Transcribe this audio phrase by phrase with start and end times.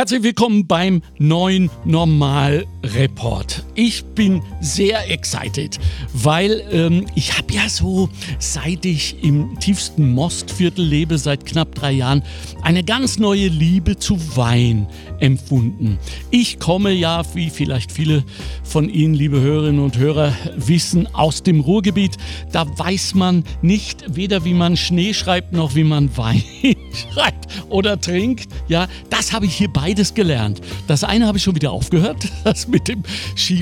[0.00, 3.62] Herzlich willkommen beim neuen Normal Report.
[3.82, 5.80] Ich bin sehr excited,
[6.12, 11.92] weil ähm, ich habe ja so, seit ich im tiefsten Mostviertel lebe, seit knapp drei
[11.92, 12.22] Jahren,
[12.60, 14.86] eine ganz neue Liebe zu Wein
[15.18, 15.98] empfunden.
[16.30, 18.22] Ich komme ja, wie vielleicht viele
[18.64, 22.18] von Ihnen, liebe Hörerinnen und Hörer, wissen, aus dem Ruhrgebiet.
[22.52, 26.42] Da weiß man nicht weder, wie man Schnee schreibt, noch wie man Wein
[27.14, 28.52] schreibt oder trinkt.
[28.68, 30.60] Ja, das habe ich hier beides gelernt.
[30.86, 33.04] Das eine habe ich schon wieder aufgehört, das mit dem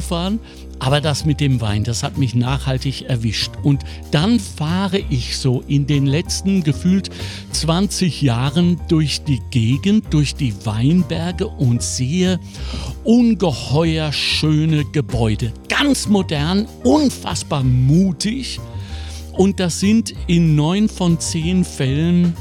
[0.09, 0.41] Skifahren.
[0.81, 3.51] Aber das mit dem Wein, das hat mich nachhaltig erwischt.
[3.65, 7.11] Und dann fahre ich so in den letzten gefühlt
[7.51, 12.39] 20 Jahren durch die Gegend, durch die Weinberge und sehe
[13.03, 15.53] ungeheuer schöne Gebäude.
[15.69, 18.61] Ganz modern, unfassbar mutig.
[19.33, 22.35] Und das sind in neun von zehn Fällen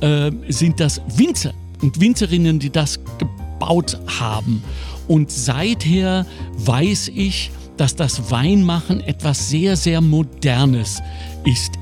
[0.00, 4.62] äh, sind das Winzer und Winzerinnen, die das gebaut haben.
[5.10, 6.24] Und seither
[6.58, 11.02] weiß ich, dass das Weinmachen etwas sehr, sehr Modernes
[11.44, 11.72] ist.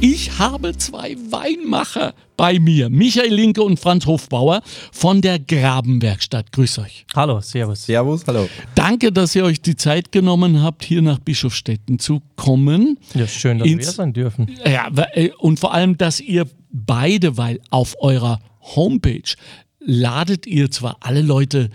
[0.00, 6.52] Ich habe zwei Weinmacher bei mir, Michael Linke und Franz Hofbauer von der Grabenwerkstatt.
[6.52, 7.06] Grüß euch.
[7.16, 7.86] Hallo, Servus.
[7.86, 8.48] Servus, hallo.
[8.76, 13.00] Danke, dass ihr euch die Zeit genommen habt, hier nach Bischofstetten zu kommen.
[13.14, 14.48] Ja, schön, dass Ins, wir sein dürfen.
[14.64, 18.38] Ja, äh, und vor allem, dass ihr beide, weil auf eurer
[18.74, 19.34] Homepage
[19.80, 21.70] ladet ihr zwar alle Leute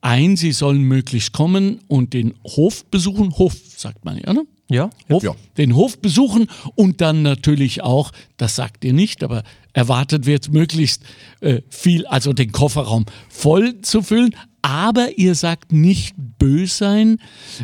[0.00, 3.32] ein, sie sollen möglichst kommen und den Hof besuchen.
[3.38, 4.46] Hof, sagt man ja, ne?
[4.68, 5.34] Ja, Hof, ja.
[5.58, 11.04] den Hof besuchen und dann natürlich auch, das sagt ihr nicht, aber erwartet wird möglichst
[11.40, 14.34] äh, viel, also den Kofferraum voll zu füllen.
[14.62, 17.18] Aber ihr sagt nicht böse sein,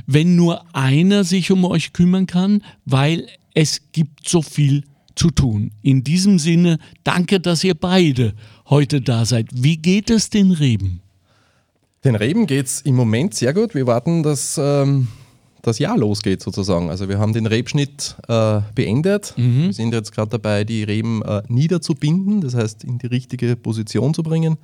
[0.07, 5.71] wenn nur einer sich um euch kümmern kann, weil es gibt so viel zu tun.
[5.83, 8.35] In diesem Sinne, danke, dass ihr beide
[8.69, 9.49] heute da seid.
[9.53, 11.01] Wie geht es den Reben?
[12.05, 13.75] Den Reben geht es im Moment sehr gut.
[13.75, 15.09] Wir warten, dass ähm,
[15.63, 16.91] das Jahr losgeht sozusagen.
[16.91, 19.35] Also wir haben den Rebschnitt äh, beendet.
[19.37, 19.67] Mhm.
[19.67, 24.15] Wir sind jetzt gerade dabei, die Reben äh, niederzubinden, das heißt in die richtige Position
[24.15, 24.59] zu bringen.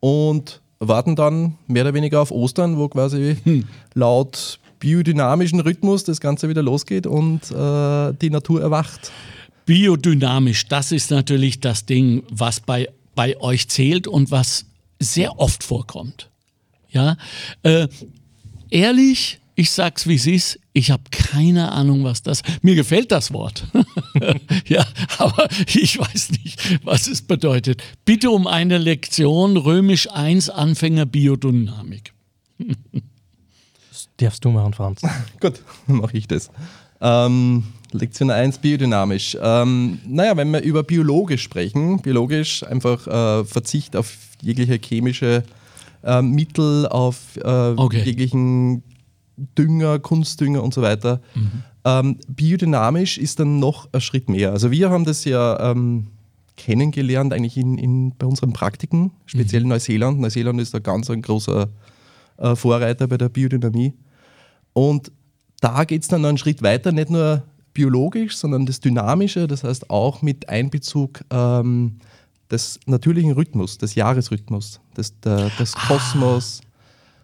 [0.00, 3.64] Und warten dann mehr oder weniger auf Ostern, wo quasi hm.
[3.94, 9.10] laut biodynamischen Rhythmus das Ganze wieder losgeht und äh, die Natur erwacht.
[9.68, 14.64] Biodynamisch, das ist natürlich das Ding, was bei, bei euch zählt und was
[14.98, 16.30] sehr oft vorkommt.
[16.88, 17.18] Ja,
[17.64, 17.86] äh,
[18.70, 22.40] ehrlich, ich sag's wie es ist, ich habe keine Ahnung, was das.
[22.62, 23.66] Mir gefällt das Wort.
[24.66, 24.86] ja,
[25.18, 27.82] aber ich weiß nicht, was es bedeutet.
[28.06, 32.14] Bitte um eine Lektion Römisch 1 Anfänger Biodynamik.
[33.90, 35.02] das darfst du machen, Franz.
[35.40, 36.50] Gut, dann mache ich das.
[37.02, 39.36] Ähm, Lektion 1, biodynamisch.
[39.40, 45.42] Ähm, naja, wenn wir über biologisch sprechen, biologisch einfach äh, Verzicht auf jegliche chemische
[46.04, 48.02] äh, Mittel, auf äh, okay.
[48.04, 48.82] jeglichen
[49.56, 51.20] Dünger, Kunstdünger und so weiter.
[51.34, 51.62] Mhm.
[51.84, 54.52] Ähm, biodynamisch ist dann noch ein Schritt mehr.
[54.52, 56.08] Also wir haben das ja ähm,
[56.56, 59.68] kennengelernt eigentlich in, in, bei unseren Praktiken, speziell mhm.
[59.68, 60.20] Neuseeland.
[60.20, 61.68] Neuseeland ist da ganz ein großer
[62.38, 63.94] äh, Vorreiter bei der Biodynamie.
[64.72, 65.10] Und
[65.60, 67.42] da geht es dann noch einen Schritt weiter, nicht nur
[67.78, 71.98] biologisch, sondern das Dynamische, das heißt auch mit Einbezug ähm,
[72.50, 75.86] des natürlichen Rhythmus, des Jahresrhythmus, des, der, des ah.
[75.86, 76.60] Kosmos.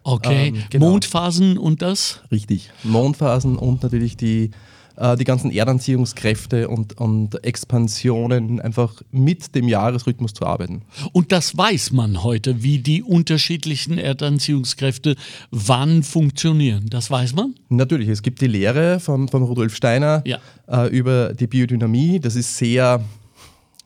[0.03, 0.91] Okay, ähm, genau.
[0.91, 2.21] Mondphasen und das?
[2.31, 4.51] Richtig, Mondphasen und natürlich die
[4.97, 10.83] äh, die ganzen Erdanziehungskräfte und, und Expansionen einfach mit dem Jahresrhythmus zu arbeiten.
[11.11, 15.15] Und das weiß man heute, wie die unterschiedlichen Erdanziehungskräfte
[15.51, 16.87] wann funktionieren.
[16.89, 17.55] Das weiß man?
[17.69, 20.39] Natürlich, es gibt die Lehre von, von Rudolf Steiner ja.
[20.67, 22.19] äh, über die Biodynamie.
[22.19, 23.03] Das ist sehr,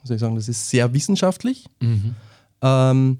[0.03, 1.66] soll ich sagen, das ist sehr wissenschaftlich.
[1.80, 2.16] Mhm.
[2.62, 3.18] Ähm,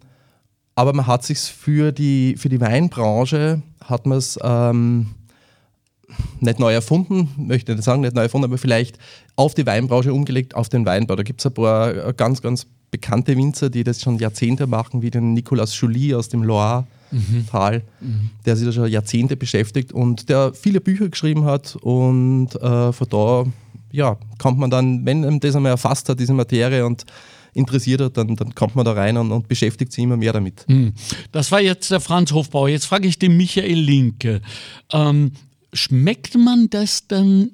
[0.75, 5.07] aber man hat sich für die, für die Weinbranche hat man es ähm,
[6.39, 8.97] nicht neu erfunden, möchte nicht sagen, nicht neu erfunden, aber vielleicht
[9.35, 11.15] auf die Weinbranche umgelegt, auf den Weinbau.
[11.15, 15.01] Da gibt es ein paar äh, ganz, ganz bekannte Winzer, die das schon Jahrzehnte machen,
[15.01, 18.29] wie den Nicolas Joly aus dem Loire-Tal, mhm.
[18.45, 21.75] der sich da schon Jahrzehnte beschäftigt und der viele Bücher geschrieben hat.
[21.75, 23.45] Und äh, von da
[23.91, 27.05] ja, kommt man dann, wenn man das einmal erfasst hat, diese Materie und
[27.53, 30.65] interessiert hat, dann, dann kommt man da rein und, und beschäftigt sich immer mehr damit.
[30.67, 30.94] Mhm.
[31.31, 32.69] Das war jetzt der Franz Hofbauer.
[32.69, 34.41] Jetzt frage ich den Michael Linke.
[34.91, 35.31] Ähm,
[35.74, 37.51] schmeckt man das dann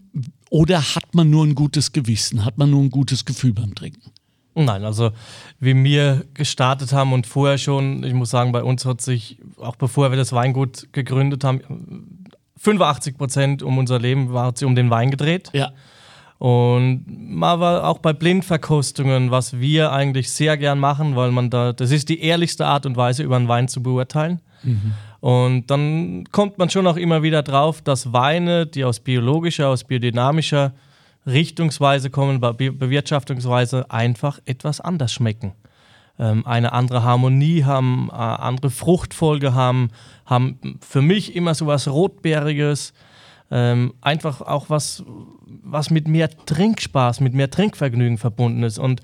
[0.49, 2.45] oder hat man nur ein gutes Gewissen?
[2.45, 4.11] Hat man nur ein gutes Gefühl beim Trinken?
[4.55, 5.11] Nein, also
[5.59, 9.75] wie wir gestartet haben und vorher schon, ich muss sagen, bei uns hat sich, auch
[9.75, 12.21] bevor wir das Weingut gegründet haben,
[12.57, 15.49] 85 Prozent um unser Leben war sich um den Wein gedreht.
[15.53, 15.71] Ja.
[16.37, 21.73] Und man war auch bei Blindverkostungen, was wir eigentlich sehr gern machen, weil man da,
[21.73, 24.41] das ist die ehrlichste Art und Weise, über einen Wein zu beurteilen.
[24.63, 24.93] Mhm.
[25.25, 29.83] Und dann kommt man schon auch immer wieder drauf, dass Weine, die aus biologischer, aus
[29.83, 30.73] biodynamischer
[31.25, 35.53] Richtungsweise kommen, Be Bewirtschaftungsweise, einfach etwas anders schmecken.
[36.19, 39.89] Ähm, eine andere Harmonie haben, äh, andere Fruchtfolge haben,
[40.27, 42.93] haben für mich immer so was Rotbeeriges.
[43.49, 45.03] Ähm, einfach auch was,
[45.63, 48.77] was mit mehr Trinkspaß, mit mehr Trinkvergnügen verbunden ist.
[48.77, 49.01] Und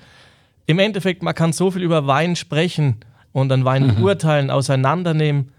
[0.67, 2.97] im Endeffekt, man kann so viel über Wein sprechen
[3.31, 4.03] und an Wein mhm.
[4.03, 5.51] urteilen, auseinandernehmen.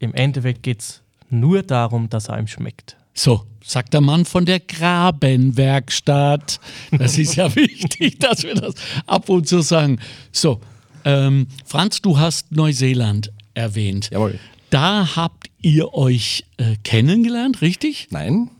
[0.00, 2.96] Im Endeffekt geht es nur darum, dass er einem schmeckt.
[3.12, 6.58] So, sagt der Mann von der Grabenwerkstatt.
[6.90, 8.74] Das ist ja wichtig, dass wir das
[9.06, 10.00] ab und zu sagen.
[10.32, 10.60] So,
[11.04, 14.08] ähm, Franz, du hast Neuseeland erwähnt.
[14.10, 14.38] Jawohl.
[14.70, 18.08] Da habt ihr euch äh, kennengelernt, richtig?
[18.10, 18.50] Nein,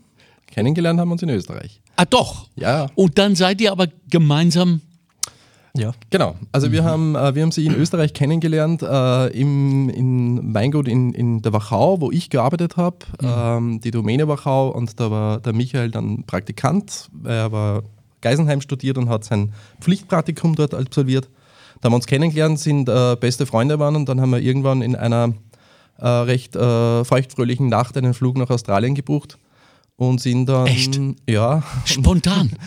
[0.45, 1.81] kennengelernt haben wir uns in Österreich.
[1.95, 2.49] Ah, doch.
[2.55, 2.87] Ja.
[2.93, 4.81] Und dann seid ihr aber gemeinsam.
[5.75, 5.93] Ja.
[6.09, 6.35] Genau.
[6.51, 6.71] Also mhm.
[6.71, 11.41] wir, haben, äh, wir haben sie in Österreich kennengelernt, äh, im in Weingut in, in
[11.41, 13.27] der Wachau, wo ich gearbeitet habe, mhm.
[13.27, 14.69] ähm, die Domäne Wachau.
[14.69, 17.09] Und da war der Michael dann Praktikant.
[17.23, 17.83] Er war
[18.21, 21.29] Geisenheim studiert und hat sein Pflichtpraktikum dort absolviert.
[21.79, 24.81] Da haben wir uns kennengelernt, sind äh, beste Freunde waren und dann haben wir irgendwann
[24.81, 25.33] in einer
[25.97, 29.37] äh, recht äh, feuchtfröhlichen Nacht einen Flug nach Australien gebucht
[29.95, 30.67] und sind dann.
[30.67, 30.99] Echt?
[31.27, 31.63] Ja.
[31.85, 32.51] Spontan.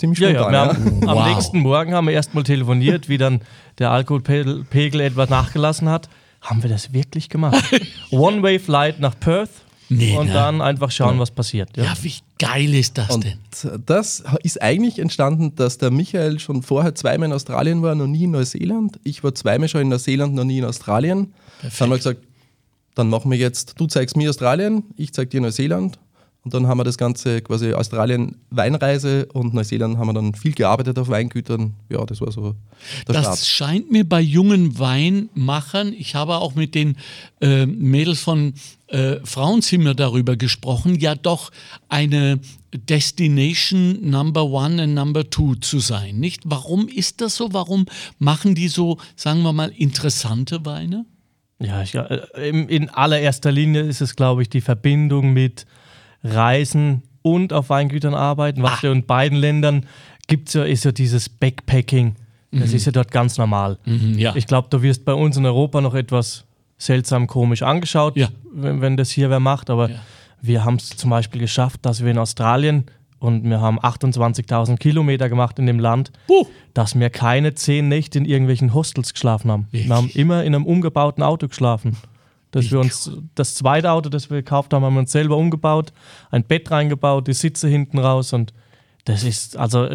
[0.00, 0.52] Ziemlich spontan.
[0.52, 0.68] Ja, ja.
[0.68, 1.08] Haben, wow.
[1.10, 3.42] Am nächsten Morgen haben wir erstmal telefoniert, wie dann
[3.78, 6.08] der Alkoholpegel etwas nachgelassen hat.
[6.40, 7.62] Haben wir das wirklich gemacht?
[8.10, 9.50] One-Way-Flight nach Perth
[9.90, 10.32] Nee, und ne?
[10.32, 11.76] dann einfach schauen, was passiert.
[11.76, 13.38] Ja, ja wie geil ist das und denn?
[13.84, 18.24] Das ist eigentlich entstanden, dass der Michael schon vorher zweimal in Australien war, noch nie
[18.24, 19.00] in Neuseeland.
[19.02, 21.34] Ich war zweimal schon in Neuseeland, noch nie in Australien.
[21.60, 21.80] Perfekt.
[21.80, 22.20] Dann haben wir gesagt,
[22.94, 25.98] dann machen wir jetzt, du zeigst mir Australien, ich zeig dir Neuseeland.
[26.42, 30.52] Und dann haben wir das Ganze quasi Australien Weinreise und Neuseeland haben wir dann viel
[30.52, 31.74] gearbeitet auf Weingütern.
[31.90, 32.54] Ja, das war so
[33.06, 33.38] der Das Start.
[33.40, 36.96] scheint mir bei jungen Weinmachern, ich habe auch mit den
[37.42, 38.54] äh, Mädels von
[38.86, 41.50] äh, Frauenzimmer darüber gesprochen, ja doch
[41.90, 42.40] eine
[42.74, 46.42] Destination Number One und Number Two zu sein, nicht?
[46.46, 47.52] Warum ist das so?
[47.52, 47.86] Warum
[48.18, 51.04] machen die so, sagen wir mal, interessante Weine?
[51.58, 55.66] Ja, ich, äh, in allererster Linie ist es, glaube ich, die Verbindung mit
[56.22, 58.62] Reisen und auf Weingütern arbeiten.
[58.62, 58.86] Was ah.
[58.86, 59.86] ja in beiden Ländern
[60.26, 62.14] gibt ja, ist ja dieses Backpacking.
[62.52, 62.76] Das mhm.
[62.76, 63.78] ist ja dort ganz normal.
[63.84, 64.34] Mhm, ja.
[64.34, 66.44] Ich glaube, du wirst bei uns in Europa noch etwas
[66.78, 68.28] seltsam komisch angeschaut, ja.
[68.52, 69.70] wenn, wenn, das hier wer macht.
[69.70, 69.96] Aber ja.
[70.40, 72.86] wir haben es zum Beispiel geschafft, dass wir in Australien
[73.18, 76.46] und wir haben 28.000 Kilometer gemacht in dem Land, uh.
[76.74, 79.66] dass wir keine zehn Nächte in irgendwelchen Hostels geschlafen haben.
[79.70, 79.88] Wirklich?
[79.88, 81.96] Wir haben immer in einem umgebauten Auto geschlafen.
[82.50, 85.92] Dass wir uns das zweite Auto, das wir gekauft haben, haben wir uns selber umgebaut,
[86.30, 88.52] ein Bett reingebaut, die Sitze hinten raus und
[89.04, 89.88] das ist also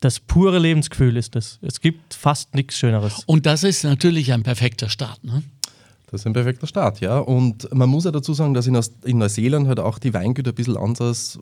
[0.00, 1.58] das pure Lebensgefühl ist das.
[1.62, 3.22] Es gibt fast nichts Schöneres.
[3.24, 5.42] Und das ist natürlich ein perfekter Start, ne?
[6.10, 7.18] Das ist ein perfekter Start, ja.
[7.18, 10.76] Und man muss ja dazu sagen, dass in, Neuseeland halt auch die Weingüter ein bisschen
[10.76, 11.38] anders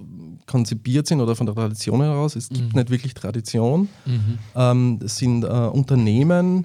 [0.47, 2.37] konzipiert sind oder von der Tradition heraus.
[2.37, 2.79] Es gibt mhm.
[2.79, 3.89] nicht wirklich Tradition.
[4.07, 4.39] Mhm.
[4.55, 6.65] Ähm, es sind äh, Unternehmen,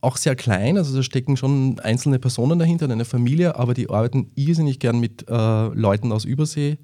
[0.00, 4.30] auch sehr klein, also da stecken schon einzelne Personen dahinter, eine Familie, aber die arbeiten
[4.36, 6.78] irrsinnig gern mit äh, Leuten aus Übersee,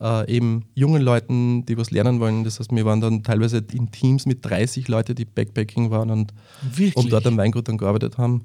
[0.00, 2.44] äh, eben jungen Leuten, die was lernen wollen.
[2.44, 6.34] Das heißt, wir waren dann teilweise in Teams mit 30 Leuten, die Backpacking waren und,
[6.94, 8.44] und dort am Weingut dann gearbeitet haben.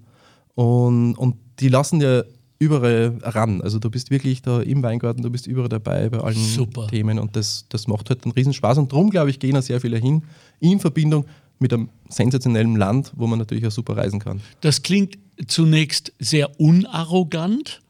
[0.55, 2.25] Und, und die lassen dir
[2.59, 3.62] überall ran.
[3.62, 6.88] Also du bist wirklich da im Weingarten, du bist überall dabei bei allen Super.
[6.88, 8.77] Themen und das, das macht halt einen Riesenspaß.
[8.77, 10.24] Und darum, glaube ich, gehen da sehr viele hin,
[10.59, 11.25] in Verbindung
[11.63, 14.41] mit einem sensationellen Land, wo man natürlich auch super reisen kann.
[14.60, 15.17] Das klingt
[15.48, 17.82] zunächst sehr unarrogant.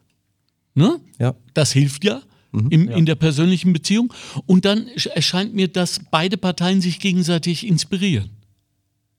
[0.76, 1.00] Ne?
[1.20, 1.34] Ja.
[1.56, 2.22] Das hilft ja.
[2.52, 2.96] Mhm, im, ja.
[2.96, 4.14] in der persönlichen Beziehung.
[4.46, 8.30] Und dann erscheint mir, dass beide Parteien sich gegenseitig inspirieren.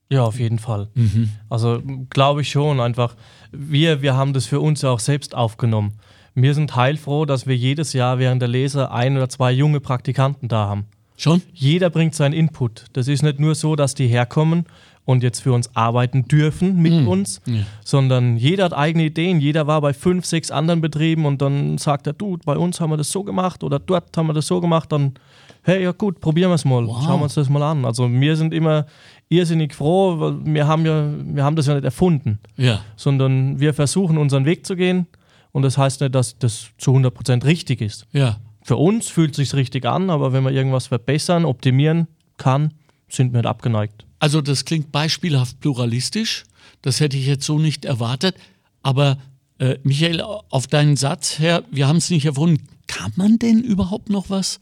[0.09, 0.87] Ja, auf jeden Fall.
[0.93, 1.31] Mhm.
[1.49, 3.17] Also glaube ich schon einfach.
[3.51, 5.99] Wir, wir haben das für uns auch selbst aufgenommen.
[6.33, 10.47] Wir sind heilfroh, dass wir jedes Jahr während der Lese ein oder zwei junge Praktikanten
[10.47, 10.85] da haben.
[11.17, 11.41] Schon?
[11.53, 12.85] Jeder bringt seinen Input.
[12.93, 14.65] Das ist nicht nur so, dass die herkommen
[15.05, 17.07] und jetzt für uns arbeiten dürfen mit mhm.
[17.07, 17.61] uns, ja.
[17.83, 19.39] sondern jeder hat eigene Ideen.
[19.39, 22.89] Jeder war bei fünf, sechs anderen Betrieben und dann sagt er, du, bei uns haben
[22.89, 24.91] wir das so gemacht oder dort haben wir das so gemacht.
[24.91, 25.13] Dann,
[25.61, 26.85] hey, ja gut, probieren wir es mal.
[26.85, 27.03] Wow.
[27.05, 27.85] Schauen wir uns das mal an.
[27.85, 28.87] Also wir sind immer
[29.29, 32.81] irrsinnig froh, weil wir haben ja, wir haben das ja nicht erfunden, ja.
[32.95, 35.07] sondern wir versuchen unseren Weg zu gehen
[35.51, 38.07] und das heißt nicht, dass das zu 100% richtig ist.
[38.11, 38.37] Ja.
[38.65, 42.07] Für uns fühlt es sich richtig an, aber wenn man irgendwas verbessern, optimieren
[42.37, 42.73] kann,
[43.07, 44.07] sind wir nicht abgeneigt.
[44.17, 46.45] Also das klingt beispielhaft pluralistisch,
[46.81, 48.35] das hätte ich jetzt so nicht erwartet,
[48.81, 49.19] aber
[49.59, 54.09] äh, Michael, auf deinen Satz her, wir haben es nicht erfunden, kann man denn überhaupt
[54.09, 54.59] noch was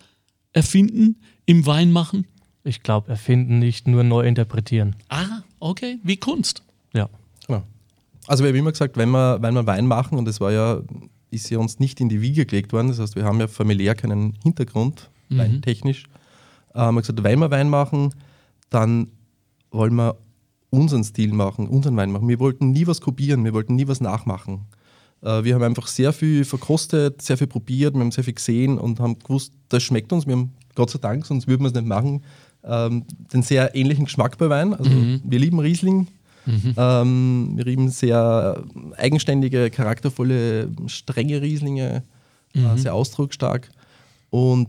[0.52, 2.28] erfinden im Weinmachen?
[2.66, 4.98] Ich glaube, erfinden nicht, nur neu interpretieren.
[5.08, 6.62] Ah, okay, wie Kunst.
[6.94, 7.08] Ja.
[7.48, 7.64] Genau.
[8.28, 10.82] Also wir haben immer gesagt, wenn wir, wenn wir Wein machen, und das war ja,
[11.34, 13.96] ist ja uns nicht in die Wiege gelegt worden, das heißt, wir haben ja familiär
[13.96, 15.38] keinen Hintergrund, Mhm.
[15.38, 16.04] weintechnisch,
[16.74, 18.14] äh, haben wir gesagt, wenn wir Wein machen,
[18.70, 19.08] dann
[19.72, 20.18] wollen wir
[20.70, 22.28] unseren Stil machen, unseren Wein machen.
[22.28, 24.62] Wir wollten nie was kopieren, wir wollten nie was nachmachen.
[25.22, 28.78] Äh, wir haben einfach sehr viel verkostet, sehr viel probiert, wir haben sehr viel gesehen
[28.78, 30.26] und haben gewusst, das schmeckt uns.
[30.28, 32.24] Wir haben Gott sei Dank, sonst würden wir es nicht machen,
[32.64, 34.74] ähm, den sehr ähnlichen Geschmack bei Wein.
[34.74, 34.90] Also
[35.24, 36.08] wir lieben Riesling.
[36.46, 38.64] Ähm, wir lieben sehr
[38.98, 42.04] eigenständige, charaktervolle, strenge Rieslinge,
[42.54, 43.70] äh, sehr ausdrucksstark.
[44.30, 44.68] Und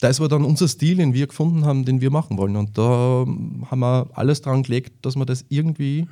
[0.00, 2.56] das war dann unser Stil, den wir gefunden haben, den wir machen wollen.
[2.56, 3.26] Und da
[3.70, 6.06] haben wir alles dran gelegt, dass wir das irgendwie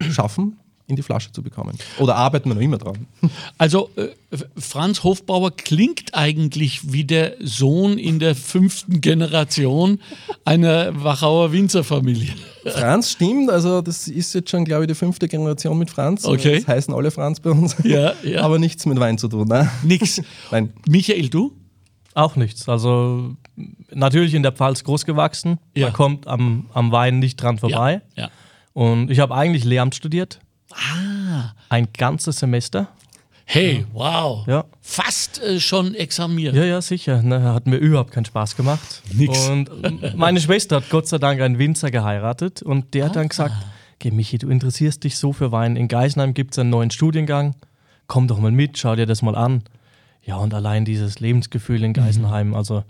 [0.00, 1.76] schaffen, in die Flasche zu bekommen.
[1.98, 3.06] Oder arbeiten wir noch immer dran.
[3.58, 4.08] Also äh,
[4.56, 10.00] Franz Hofbauer klingt eigentlich wie der Sohn in der fünften Generation
[10.44, 12.32] einer Wachauer Winzerfamilie.
[12.66, 16.24] Franz stimmt, also das ist jetzt schon, glaube ich, die fünfte Generation mit Franz.
[16.24, 16.56] Okay.
[16.58, 17.76] Das heißen alle Franz bei uns.
[17.84, 18.40] Ja, ja.
[18.42, 19.48] Aber nichts mit Wein zu tun.
[19.48, 19.70] Ne?
[19.82, 20.20] Nix.
[20.50, 20.72] Nein.
[20.88, 21.52] Michael, du?
[22.14, 22.68] Auch nichts.
[22.68, 23.36] Also
[23.92, 25.58] natürlich in der Pfalz groß gewachsen.
[25.74, 25.86] Ja.
[25.86, 28.02] Man kommt am, am Wein nicht dran vorbei.
[28.16, 28.24] Ja.
[28.24, 28.30] ja.
[28.72, 30.40] Und ich habe eigentlich Lehramt studiert.
[30.74, 31.52] Ah.
[31.68, 32.88] Ein ganzes Semester.
[33.44, 34.46] Hey, wow.
[34.46, 34.64] Ja.
[34.80, 36.54] Fast äh, schon examiert.
[36.54, 37.22] Ja, ja, sicher.
[37.22, 39.02] Ne, hat mir überhaupt keinen Spaß gemacht.
[39.12, 39.48] Nix.
[39.48, 43.54] Und meine Schwester hat Gott sei Dank einen Winzer geheiratet und der hat dann gesagt:
[43.98, 45.76] Geh, Michi, du interessierst dich so für Wein.
[45.76, 47.54] In Geisenheim gibt es einen neuen Studiengang.
[48.06, 49.64] Komm doch mal mit, schau dir das mal an.
[50.24, 52.84] Ja, und allein dieses Lebensgefühl in Geisenheim, also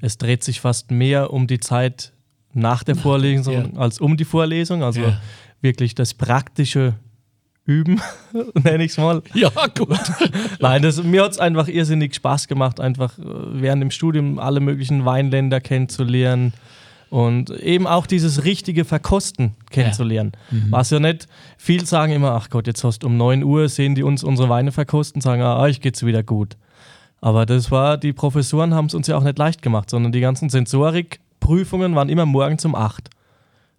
[0.00, 2.12] es dreht sich fast mehr um die Zeit
[2.52, 3.80] nach der Vorlesung ja.
[3.80, 4.82] als um die Vorlesung.
[4.82, 5.20] Also Ja.
[5.60, 6.94] wirklich das praktische
[7.66, 8.00] Üben,
[8.62, 9.22] nenne ich es mal.
[9.32, 9.98] Ja, gut.
[10.60, 14.60] Nein, das, mir hat es einfach irrsinnig Spaß gemacht, einfach äh, während dem Studium alle
[14.60, 16.52] möglichen Weinländer kennenzulernen
[17.14, 20.32] und eben auch dieses richtige Verkosten kennenzulernen.
[20.70, 23.94] Was ja nicht, viel sagen immer, ach Gott, jetzt hast du um 9 Uhr, sehen
[23.94, 26.56] die uns unsere Weine verkosten, sagen, ah, euch geht's wieder gut.
[27.20, 30.20] Aber das war, die Professoren haben es uns ja auch nicht leicht gemacht, sondern die
[30.20, 33.08] ganzen Sensorikprüfungen waren immer morgens um 8.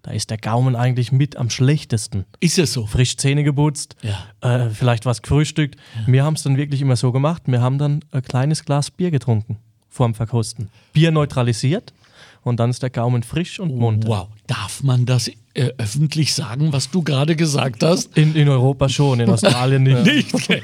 [0.06, 2.86] Da ist der Gaumen eigentlich mit am schlechtesten Ist es so?
[2.86, 4.20] frisch Zähne geputzt, Ja.
[4.66, 5.80] äh, vielleicht was gefrühstückt.
[6.06, 7.42] Wir haben es dann wirklich immer so gemacht.
[7.48, 9.58] Wir haben dann ein kleines Glas Bier getrunken
[9.90, 10.70] vorm Verkosten.
[10.94, 11.92] Bier neutralisiert
[12.46, 14.08] und dann ist der Gaumen frisch und munter.
[14.08, 14.28] Wow.
[14.46, 18.16] Darf man das äh, öffentlich sagen, was du gerade gesagt hast?
[18.18, 20.06] In, in Europa schon, in Australien nicht.
[20.06, 20.62] Nicht.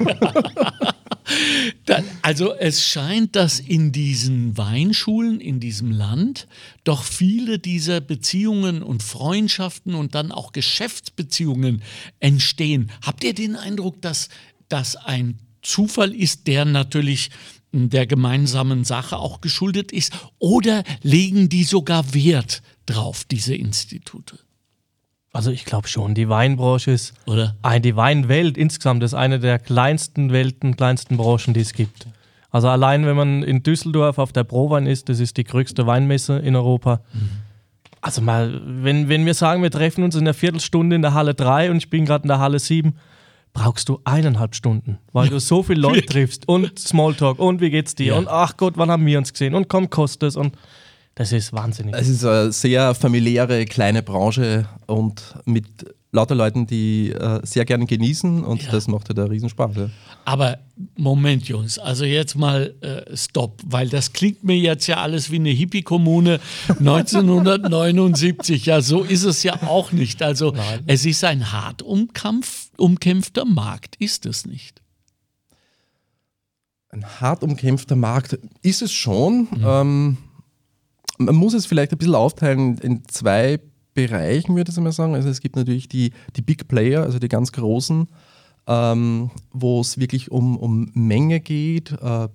[1.86, 6.46] Dann, also es scheint, dass in diesen Weinschulen in diesem Land
[6.84, 11.82] doch viele dieser Beziehungen und Freundschaften und dann auch Geschäftsbeziehungen
[12.20, 12.90] entstehen.
[13.04, 14.28] Habt ihr den Eindruck, dass
[14.68, 17.30] das ein Zufall ist, der natürlich
[17.72, 20.12] der gemeinsamen Sache auch geschuldet ist?
[20.38, 24.38] Oder legen die sogar Wert drauf, diese Institute?
[25.32, 27.56] Also ich glaube schon, die Weinbranche ist, Oder?
[27.62, 32.06] ein, die Weinwelt insgesamt ist eine der kleinsten Welten, kleinsten Branchen, die es gibt.
[32.50, 36.38] Also allein, wenn man in Düsseldorf auf der Prowein ist, das ist die größte Weinmesse
[36.38, 37.00] in Europa.
[38.02, 41.32] Also mal, wenn, wenn wir sagen, wir treffen uns in einer Viertelstunde in der Halle
[41.32, 42.94] 3 und ich bin gerade in der Halle 7,
[43.54, 47.94] brauchst du eineinhalb Stunden, weil du so viele Leute triffst und Smalltalk und wie geht's
[47.94, 48.18] dir Ja.
[48.18, 50.54] und ach Gott, wann haben wir uns gesehen und komm, kostet es und
[51.14, 51.94] das ist wahnsinnig.
[51.94, 55.66] Es ist eine sehr familiäre, kleine Branche und mit
[56.14, 58.70] lauter Leuten, die äh, sehr gerne genießen und Ja.
[58.70, 59.76] das macht halt einen Riesenspaß.
[59.76, 59.90] Ja.
[60.24, 60.58] Aber
[60.96, 65.36] Moment, Jungs, also jetzt mal äh, Stopp, weil das klingt mir jetzt ja alles wie
[65.36, 66.38] eine Hippie-Kommune
[66.78, 68.66] 1979.
[68.66, 70.22] Ja, so ist es ja auch nicht.
[70.22, 70.54] Also
[70.86, 74.82] es ist ein hart umkampf, umkämpfter Markt, ist es nicht?
[76.88, 79.48] Ein hart umkämpfter Markt ist es schon.
[79.64, 80.18] Ähm,
[81.16, 83.60] man muss es vielleicht ein bisschen aufteilen in zwei
[83.94, 85.14] Bereichen, würde ich mal sagen.
[85.14, 88.08] Also es gibt natürlich die, die Big Player, also die ganz großen,
[88.66, 91.92] ähm, wo es wirklich um, um Menge geht.
[91.92, 92.28] Äh,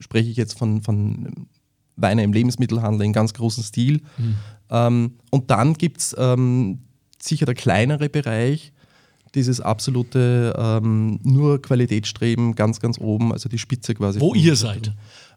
[0.00, 1.48] spreche ich jetzt von, von
[1.96, 4.02] Weine im Lebensmittelhandel in ganz großem Stil.
[4.70, 6.80] Ähm, und dann gibt es ähm,
[7.20, 8.72] sicher der kleinere Bereich,
[9.38, 14.20] dieses absolute ähm, nur Qualitätsstreben ganz, ganz oben, also die Spitze quasi.
[14.20, 14.92] Wo ihr seid.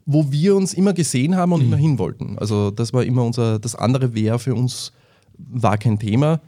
[0.06, 2.38] Wo wir uns immer gesehen haben und immer hin wollten.
[2.40, 4.92] Also das war immer unser, das andere wäre für uns,
[5.38, 6.42] war kein Thema.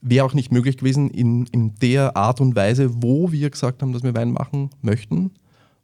[0.00, 3.92] Wäre auch nicht möglich gewesen in, in der Art und Weise, wo wir gesagt haben,
[3.92, 5.32] dass wir Wein machen möchten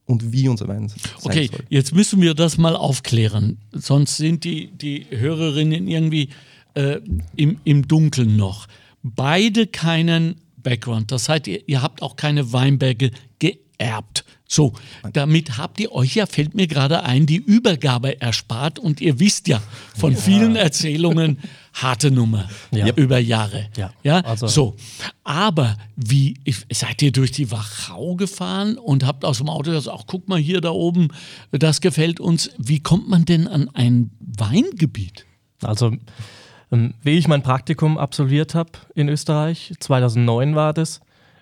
[0.06, 1.64] und wie unser Wein sein Okay, soll.
[1.68, 3.58] jetzt müssen wir das mal aufklären.
[3.72, 6.30] Sonst sind die, die Hörerinnen irgendwie
[6.74, 7.00] äh,
[7.34, 8.68] im, im Dunkeln noch.
[9.02, 10.36] Beide keinen
[10.66, 11.12] Background.
[11.12, 14.24] Das heißt, ihr, ihr habt auch keine Weinberge geerbt.
[14.48, 14.72] So,
[15.12, 19.48] damit habt ihr euch ja, fällt mir gerade ein, die Übergabe erspart und ihr wisst
[19.48, 19.60] ja
[19.96, 21.38] von vielen Erzählungen,
[21.74, 22.88] harte Nummer Ja.
[22.94, 23.68] über Jahre.
[23.76, 24.20] Ja, ja?
[24.20, 24.76] also- so.
[25.24, 26.34] Aber wie,
[26.72, 30.38] seid ihr durch die Wachau gefahren und habt aus dem Auto gesagt, ach guck mal
[30.38, 31.08] hier da oben,
[31.52, 32.50] das gefällt uns.
[32.58, 35.26] Wie kommt man denn an ein Weingebiet?
[35.62, 35.92] Also,
[36.72, 41.00] ähm, wie ich mein Praktikum absolviert habe in Österreich, 2009 war das.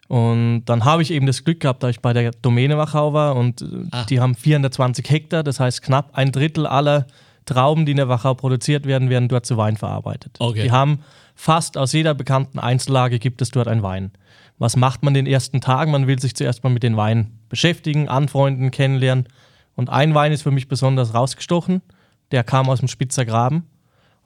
[0.08, 3.36] Und dann habe ich eben das Glück gehabt, da ich bei der Domäne Wachau war
[3.36, 4.04] und äh, Ah.
[4.04, 7.06] die haben 420 Hektar, das heißt knapp ein Drittel aller
[7.46, 10.36] Trauben, die in der Wachau produziert werden, werden dort zu Wein verarbeitet.
[10.38, 10.62] Okay.
[10.64, 11.00] Die haben
[11.34, 14.12] fast aus jeder bekannten Einzellage gibt es dort ein Wein.
[14.58, 15.90] Was macht man den ersten Tagen?
[15.90, 19.26] Man will sich zuerst mal mit den Weinen beschäftigen, anfreunden, kennenlernen.
[19.74, 21.82] Und ein Wein ist für mich besonders rausgestochen.
[22.30, 23.64] Der kam aus dem Spitzer Graben.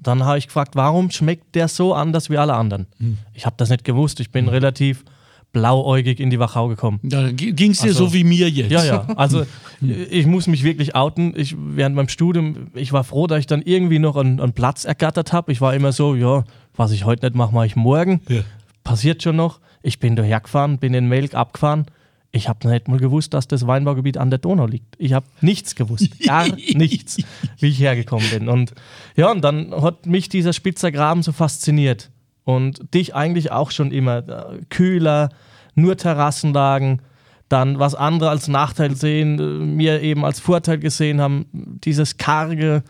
[0.00, 2.86] Dann habe ich gefragt, warum schmeckt der so anders wie alle anderen?
[3.34, 4.20] Ich habe das nicht gewusst.
[4.20, 5.04] Ich bin relativ
[5.52, 7.00] blauäugig in die Wachau gekommen.
[7.02, 8.70] Da ging es dir Also- so wie mir jetzt.
[8.70, 9.06] Ja, ja.
[9.16, 9.44] Also
[9.80, 11.32] ich muss mich wirklich outen.
[11.36, 14.84] Ich, während meinem Studium, ich war froh, dass ich dann irgendwie noch einen, einen Platz
[14.84, 15.50] ergattert habe.
[15.52, 16.44] Ich war immer so, ja,
[16.76, 18.20] was ich heute nicht mache, mache ich morgen.
[18.28, 18.42] Ja.
[18.84, 19.60] Passiert schon noch.
[19.82, 21.86] Ich bin daher gefahren, bin in Melk abgefahren.
[22.30, 24.94] Ich habe nicht mal gewusst, dass das Weinbaugebiet an der Donau liegt.
[24.98, 27.16] Ich habe nichts gewusst, gar nichts,
[27.58, 28.48] wie ich hergekommen bin.
[28.48, 28.74] Und
[29.16, 32.10] ja, und dann hat mich dieser Spitzer Graben so fasziniert.
[32.44, 34.26] Und dich eigentlich auch schon immer.
[34.28, 35.28] Äh, Kühler,
[35.74, 37.02] nur Terrassenlagen,
[37.48, 42.82] dann was andere als Nachteil sehen, äh, mir eben als Vorteil gesehen haben, dieses karge,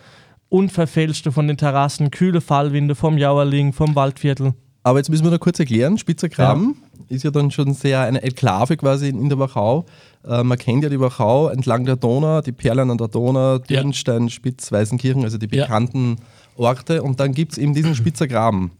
[0.49, 4.55] unverfälschte von den Terrassen, kühle Fallwinde vom Jauerling, vom Waldviertel.
[4.89, 6.77] Aber jetzt müssen wir noch kurz erklären, Spitzer Graben
[7.11, 9.85] ist ja dann schon sehr eine Enklave quasi in, der Wachau.
[10.27, 14.31] Äh, man kennt ja die Wachau entlang der Donau, die Perlen an der Donau, Dürnstein,
[14.31, 15.65] Spitz, Weißenkirchen, also die Ja.
[15.65, 16.17] bekannten
[16.57, 17.03] Orte.
[17.03, 18.71] Und dann gibt es eben diesen Spitzer Graben.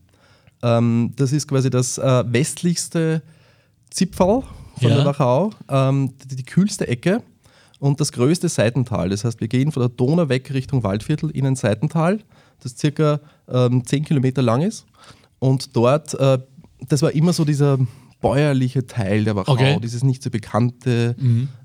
[0.63, 3.23] Ähm, das ist quasi das äh, westlichste
[3.91, 4.43] Zipfel
[4.81, 4.97] von Ja.
[4.97, 7.23] der Wachau, ähm, die, die kühlste Ecke
[7.81, 9.11] und das größte Seitental.
[9.11, 12.21] Das heißt, wir gehen von der Donau weg Richtung Waldviertel in ein Seitental,
[12.63, 14.87] das circa ähm, 10 Kilometer lang ist.
[15.39, 16.39] Und dort, äh,
[16.89, 17.79] das war immer so dieser
[18.21, 19.79] bäuerliche Teil der Wachau, Okay.
[19.81, 21.15] dieses nicht so bekannte,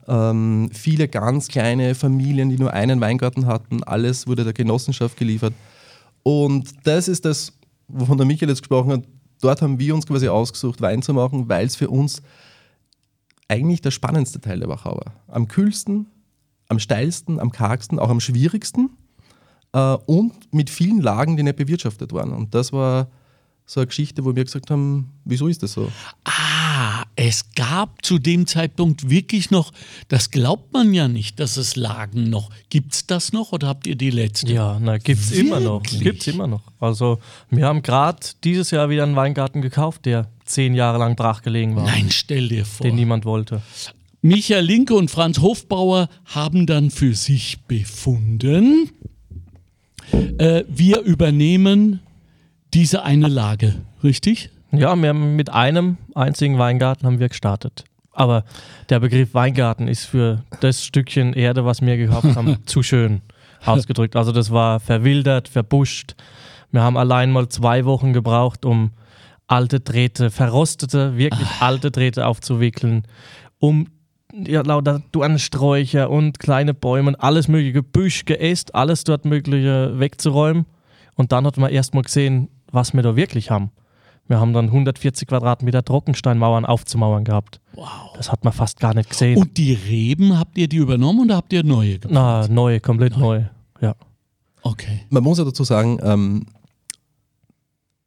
[0.08, 5.54] ähm, viele ganz kleine Familien, die nur einen Weingarten hatten, alles wurde der Genossenschaft geliefert.
[6.22, 7.54] Und das ist das,
[7.88, 9.04] wovon der Michael jetzt gesprochen hat.
[9.42, 12.22] Dort haben wir uns quasi ausgesucht, Wein zu machen, weil es für uns
[13.48, 15.14] eigentlich der spannendste Teil der Wachau war.
[15.28, 16.06] Am kühlsten,
[16.70, 18.92] am steilsten, am kargsten, auch am schwierigsten
[19.74, 22.32] äh, und mit vielen Lagen, die nicht bewirtschaftet waren.
[22.32, 23.08] Und das war
[23.66, 25.92] so eine Geschichte, wo wir gesagt haben, wieso ist das so?
[26.26, 29.72] Ah, es gab zu dem Zeitpunkt wirklich noch,
[30.10, 32.50] das glaubt man ja nicht, dass es Lagen noch.
[32.70, 34.52] Gibt es das noch oder habt ihr die letzte?
[34.52, 35.84] Ja, na, gibt's immer noch.
[35.84, 36.62] Gibt's immer noch.
[36.80, 41.76] Also, wir haben gerade dieses Jahr wieder einen Weingarten gekauft, der zehn Jahre lang brachgelegen
[41.76, 42.86] war, Nein, stell dir vor.
[42.86, 43.62] den niemand wollte.
[44.22, 48.90] Michael Linke und Franz Hofbauer haben dann für sich befunden,
[50.38, 52.00] äh, wir übernehmen
[52.74, 54.50] diese eine Lage, richtig?
[54.72, 57.84] Ja, wir haben mit einem einzigen Weingarten haben wir gestartet.
[58.12, 58.44] Aber
[58.90, 63.22] der Begriff Weingarten ist für das Stückchen Erde, was wir gekauft haben, zu schön
[63.64, 64.16] ausgedrückt.
[64.16, 66.16] Also das war verwildert, verbuscht.
[66.72, 68.92] Wir haben allein mal zwei Wochen gebraucht, um
[69.48, 73.04] alte Drähte, verrostete, wirklich alte Drähte aufzuwickeln,
[73.60, 73.88] um
[74.34, 80.66] ja, lauter Dornsträucher und kleine Bäume und alles mögliche, Gebüsch, Geäst, alles dort mögliche wegzuräumen.
[81.16, 83.72] Und dann hat man erst mal gesehen, was wir da wirklich haben.
[84.28, 87.60] Wir haben dann 140 Quadratmeter Trockensteinmauern aufzumauern gehabt.
[87.74, 88.14] Wow.
[88.16, 89.38] Das hat man fast gar nicht gesehen.
[89.38, 92.14] Und die Reben, habt ihr die übernommen oder habt ihr neue gemacht?
[92.14, 93.44] Na, neu, komplett neu.
[93.82, 93.96] Ja.
[94.62, 95.02] Okay.
[95.10, 96.46] Man muss ja dazu sagen, ähm,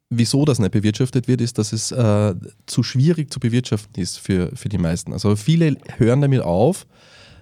[0.09, 4.55] wieso das nicht bewirtschaftet wird, ist, dass es äh, zu schwierig zu bewirtschaften ist für,
[4.55, 5.13] für die meisten.
[5.13, 6.87] Also viele hören damit auf,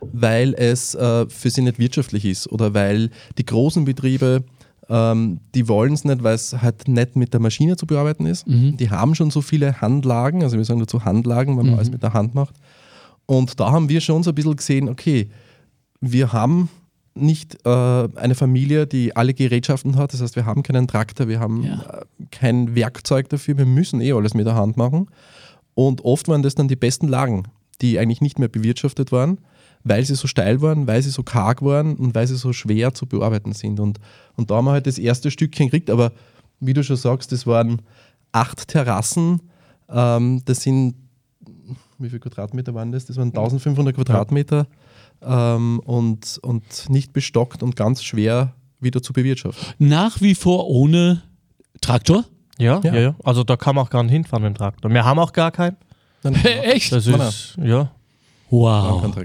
[0.02, 4.44] weil es äh, für sie nicht wirtschaftlich ist oder weil die großen Betriebe,
[4.90, 8.46] ähm, die wollen es nicht, weil es halt nicht mit der Maschine zu bearbeiten ist.
[8.48, 12.04] Die haben schon so viele Handlagen, also wir sagen dazu Handlagen, wenn man alles mit
[12.04, 12.56] der Hand macht.
[13.26, 15.30] Und da haben wir schon so ein bisschen gesehen, okay,
[16.02, 16.70] wir haben
[17.16, 20.14] nicht äh, eine Familie, die alle Gerätschaften hat.
[20.14, 21.74] Das heißt, wir haben keinen Traktor, wir haben Ja.
[22.02, 23.58] äh, kein Werkzeug dafür.
[23.58, 25.08] Wir müssen eh alles mit der Hand machen.
[25.74, 27.44] Und oft waren das dann die besten Lagen,
[27.82, 29.40] die eigentlich nicht mehr bewirtschaftet waren,
[29.86, 32.94] weil sie so steil waren, weil sie so karg waren und weil sie so schwer
[32.94, 33.80] zu bearbeiten sind.
[33.80, 34.00] Und,
[34.36, 35.90] und da haben wir halt das erste Stückchen gekriegt.
[35.92, 36.12] Aber
[36.60, 37.82] wie du schon sagst, das waren
[38.32, 39.42] acht Terrassen.
[39.88, 40.96] Ähm, das sind,
[42.00, 43.06] wie viele Quadratmeter waren das?
[43.06, 44.68] Das waren 1500 Quadratmeter
[45.22, 49.64] ähm, und, und nicht bestockt und ganz schwer wieder zu bewirtschaften.
[49.78, 51.22] Nach wie vor ohne
[51.80, 52.26] Traktor?
[52.58, 52.94] Ja, Ja.
[52.94, 53.16] ja, ja.
[53.24, 54.90] Also da kann man auch gar nicht hinfahren mit dem Traktor.
[54.90, 55.78] Wir haben auch gar keinen.
[56.44, 56.92] Echt?
[56.92, 57.92] Das ist, ja.
[58.50, 59.16] Wow.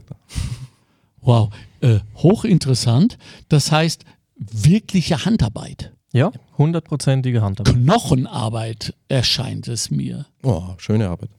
[1.22, 3.18] Wow, äh, hochinteressant.
[3.48, 4.04] Das heißt,
[4.36, 5.92] wirkliche Handarbeit.
[6.12, 7.74] Ja, hundertprozentige Handarbeit.
[7.74, 10.26] Knochenarbeit erscheint es mir.
[10.42, 11.30] Oh, schöne Arbeit.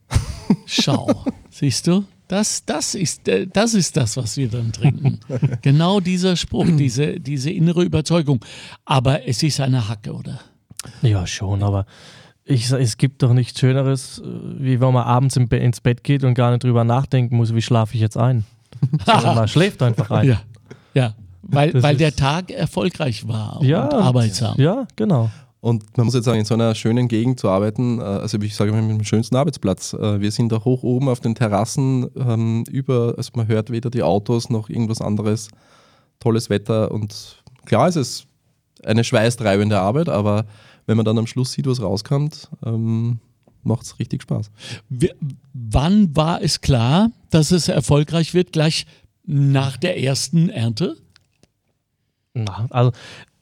[0.66, 2.06] Schau, siehst du?
[2.30, 5.20] Das, das, ist, äh, das ist das, was wir dann trinken.
[5.62, 8.46] genau dieser Spruch, diese, diese innere Überzeugung.
[8.86, 10.40] Aber es ist eine Hacke, oder?
[11.02, 11.86] Ja, schon, aber
[12.46, 14.24] ich, es gibt doch nichts Schöneres, äh,
[14.60, 17.54] wie wenn man abends im Be ins Bett geht und gar nicht drüber nachdenken muss,
[17.54, 18.46] wie schlafe ich jetzt ein.
[19.06, 20.28] Sondern man schläft einfach ein.
[20.28, 20.42] Ja,
[20.94, 21.14] ja.
[21.44, 24.56] Weil, Das weil der Tag erfolgreich war Ja, und arbeitsam.
[24.60, 25.30] Ja, genau.
[25.60, 28.56] Und man muss jetzt sagen, in so einer schönen Gegend zu arbeiten, äh, also ich
[28.56, 29.94] sage mal mit dem schönsten Arbeitsplatz.
[29.94, 33.90] Äh, Wir sind da hoch oben auf den Terrassen ähm, über, also man hört weder
[33.90, 35.50] die Autos noch irgendwas anderes.
[36.20, 38.26] Tolles Wetter und klar ist es
[38.84, 40.46] eine schweißtreibende Arbeit, aber
[40.92, 43.20] wenn man dann am Schluss sieht, was rauskommt, ähm,
[43.64, 44.52] macht es richtig Spaß.
[44.90, 45.16] Wir,
[45.54, 48.52] wann war es klar, dass es erfolgreich wird?
[48.52, 48.86] Gleich
[49.26, 50.98] nach der ersten Ernte?
[52.34, 52.92] Na, also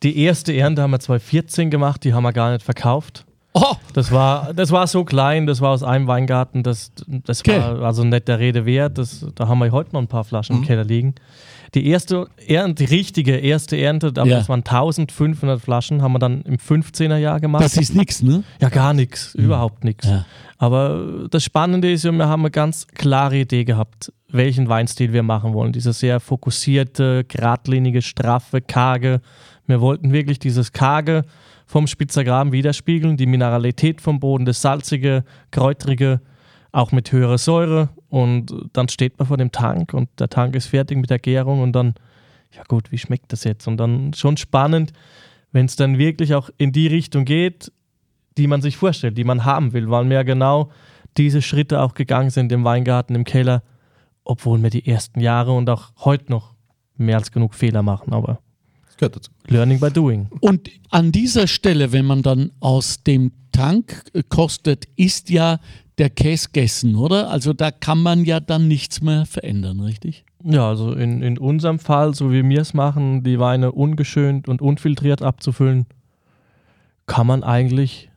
[0.04, 3.26] die erste Ernte haben wir 2014 gemacht, die haben wir gar nicht verkauft.
[3.54, 7.60] Oh, Das war, das war so klein, das war aus einem Weingarten, das, das Okay.
[7.60, 9.00] war also nicht der Rede wert.
[9.00, 11.16] Das, da haben wir heute noch ein paar Flaschen im Keller liegen.
[11.76, 14.38] Die erste Ernte, die richtige erste Ernte, aber Ja.
[14.40, 17.64] das waren 1500 Flaschen, haben wir dann im 15er Jahr gemacht.
[17.64, 18.44] das ist nichts, ne?
[18.62, 20.06] ja, gar nichts, überhaupt nichts.
[20.08, 20.26] Ja.
[20.58, 25.24] Aber das Spannende ist ja, wir haben eine ganz klare Idee gehabt, welchen Weinstil wir
[25.24, 25.72] machen wollen.
[25.72, 29.22] Dieser sehr fokussierte, geradlinige, straffe, karge.
[29.68, 31.24] Wir wollten wirklich dieses karge
[31.66, 36.20] vom Spitzer Graben widerspiegeln, die Mineralität vom Boden, das salzige, kräutrige,
[36.72, 37.90] auch mit höherer Säure.
[38.10, 41.62] Und dann steht man vor dem Tank und der Tank ist fertig mit der Gärung
[41.62, 41.94] und dann,
[42.56, 43.68] ja gut, wie schmeckt das jetzt?
[43.68, 44.94] Und dann schon spannend,
[45.52, 47.72] wenn es dann wirklich auch in die Richtung geht,
[48.38, 50.72] die man sich vorstellt, die man haben will, weil wir ja genau
[51.18, 53.64] diese Schritte auch gegangen sind im Weingarten, im Keller,
[54.24, 56.54] obwohl wir die ersten Jahre und auch heute noch
[56.98, 58.40] mehr als genug Fehler machen, aber
[58.86, 59.32] Das gehört dazu.
[59.48, 60.28] Learning by Doing.
[60.40, 65.60] Und an dieser Stelle, wenn man dann aus dem Tank äh, kostet, ist ja
[66.00, 67.30] der Käse gegessen, oder?
[67.30, 70.24] Also da kann man ja dann nichts mehr verändern, richtig?
[70.44, 74.62] Ja, also in, in unserem Fall, so wie wir es machen, die Weine ungeschönt und
[74.62, 75.86] unfiltriert abzufüllen,
[77.06, 78.10] kann man eigentlich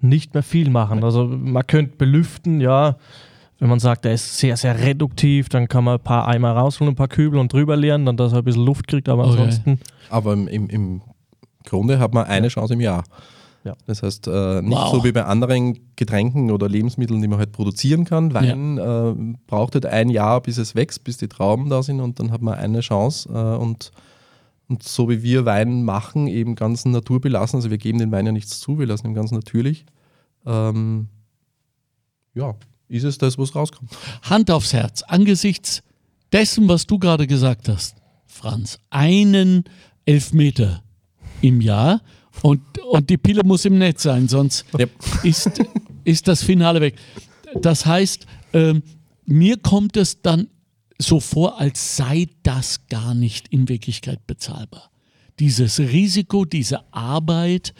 [0.00, 1.04] nicht mehr viel machen.
[1.04, 2.96] Also man könnte belüften, ja,
[3.58, 6.94] wenn man sagt, er ist sehr, sehr reduktiv, dann kann man ein paar Eimer rausholen,
[6.94, 9.32] ein paar Kübel und drüber leeren, dann dass er ein bisschen Luft kriegt, aber Okay.
[9.32, 11.02] ansonsten Aber im, im, im
[11.66, 13.04] Grunde hat man eine Chance im Jahr.
[13.64, 13.74] Ja.
[13.86, 14.90] Das heißt, äh, nicht Wow.
[14.90, 18.32] so wie bei anderen Getränken oder Lebensmitteln, die man halt produzieren kann.
[18.32, 22.18] Wein äh, braucht halt ein Jahr, bis es wächst, bis die Trauben da sind und
[22.18, 23.28] dann hat man eine Chance.
[23.28, 23.90] Äh, und,
[24.68, 28.32] und so wie wir Wein machen, eben ganz naturbelassen, also wir geben den Wein ja
[28.32, 29.84] nichts zu, wir lassen ihn ganz natürlich.
[30.46, 31.08] Ähm,
[32.34, 32.54] ja,
[32.88, 33.90] ist es das, was rauskommt.
[34.22, 35.82] Hand aufs Herz, angesichts
[36.32, 37.96] dessen, was du gerade gesagt hast,
[38.26, 39.64] Franz, einen
[40.06, 40.82] Elfmeter
[41.42, 42.00] im Jahr
[42.42, 44.86] und, und die Pille muss im Netz sein, sonst Ja.
[45.22, 45.50] ist,
[46.04, 46.96] ist das Finale weg.
[47.60, 48.82] Das heißt, ähm,
[49.26, 50.48] mir kommt es dann
[50.98, 54.90] so vor, als sei das gar nicht in Wirklichkeit bezahlbar.
[55.38, 57.72] Dieses Risiko, diese Arbeit,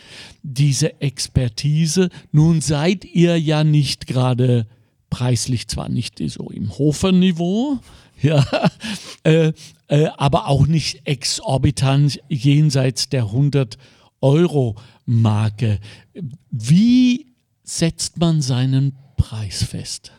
[0.43, 4.67] diese Expertise, nun seid ihr ja nicht gerade
[5.11, 7.79] preislich zwar nicht so im Hofer-Niveau,
[8.23, 8.47] ja,
[9.25, 9.53] äh,
[9.89, 13.91] äh, aber auch nicht exorbitant jenseits der 100 Euro
[15.07, 15.79] Marke.
[16.51, 17.27] Wie
[17.63, 20.13] setzt man seinen Preis fest?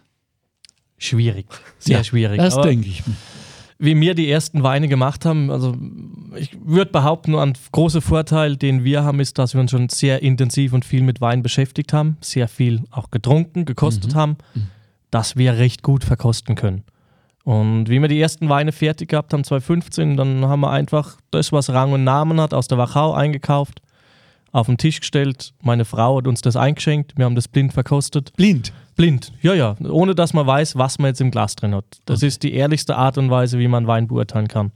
[0.97, 1.47] schwierig,
[1.79, 2.37] sehr Ja, schwierig.
[2.37, 3.15] Das Aber denke ich mir.
[3.79, 5.75] wie wir die ersten Weine gemacht haben, also
[6.35, 10.21] ich würde behaupten, ein großer Vorteil, den wir haben, ist, dass wir uns schon sehr
[10.21, 14.37] intensiv und viel mit Wein beschäftigt haben, sehr viel auch getrunken, gekostet haben,
[15.09, 16.83] dass wir recht gut verkosten können.
[17.43, 21.51] Und wie wir die ersten Weine fertig gehabt haben, 2015, dann haben wir einfach das,
[21.51, 23.81] was Rang und Namen hat, aus der Wachau eingekauft,
[24.51, 25.53] auf den Tisch gestellt.
[25.61, 28.33] Meine Frau hat uns das eingeschenkt, wir haben das blind verkostet.
[28.35, 28.73] Blind.
[28.95, 29.75] Blind, ja, ja.
[29.89, 31.85] Ohne dass man weiß, was man jetzt im Glas drin hat.
[32.05, 34.71] Das ist die ehrlichste Art und Weise, wie man Wein beurteilen kann.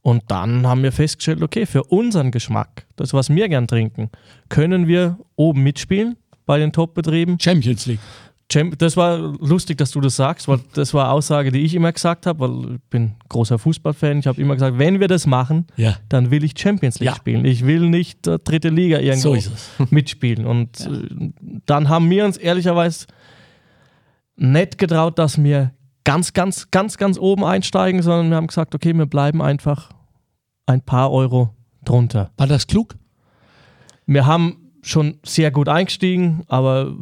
[0.00, 4.10] Und dann haben wir festgestellt, okay, für unseren Geschmack, das, was wir gern trinken,
[4.48, 7.38] können wir oben mitspielen bei den Top-Betrieben.
[7.38, 8.00] Champions League.
[8.78, 11.92] Das war lustig, dass du das sagst, weil das war eine Aussage, die ich immer
[11.92, 14.20] gesagt habe, weil ich bin großer Fußballfan.
[14.20, 15.96] Ich habe immer gesagt, wenn wir das machen, Ja.
[16.08, 17.14] dann will ich Champions League Ja.
[17.14, 17.44] spielen.
[17.44, 19.50] Ich will nicht äh, dritte Liga irgendwo So
[19.90, 20.46] mitspielen.
[20.46, 21.30] Und äh,
[21.66, 23.06] dann haben wir uns ehrlicherweise
[24.36, 25.72] nicht getraut, dass wir
[26.04, 29.90] ganz, ganz, ganz, ganz oben einsteigen, sondern wir haben gesagt, okay, wir bleiben einfach
[30.64, 31.50] ein paar Euro
[31.84, 32.30] drunter.
[32.38, 32.96] War das klug?
[34.06, 36.94] Wir haben schon sehr gut eingestiegen, aber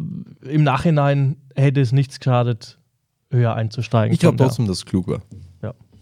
[0.42, 2.78] im Nachhinein hätte es nichts geschadet,
[3.30, 4.12] höher einzusteigen.
[4.12, 5.20] Ich glaube trotzdem, dass es klug war.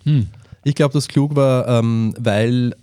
[0.05, 0.29] Hm.
[0.63, 2.75] Ich glaube, das klug war, ähm, weil,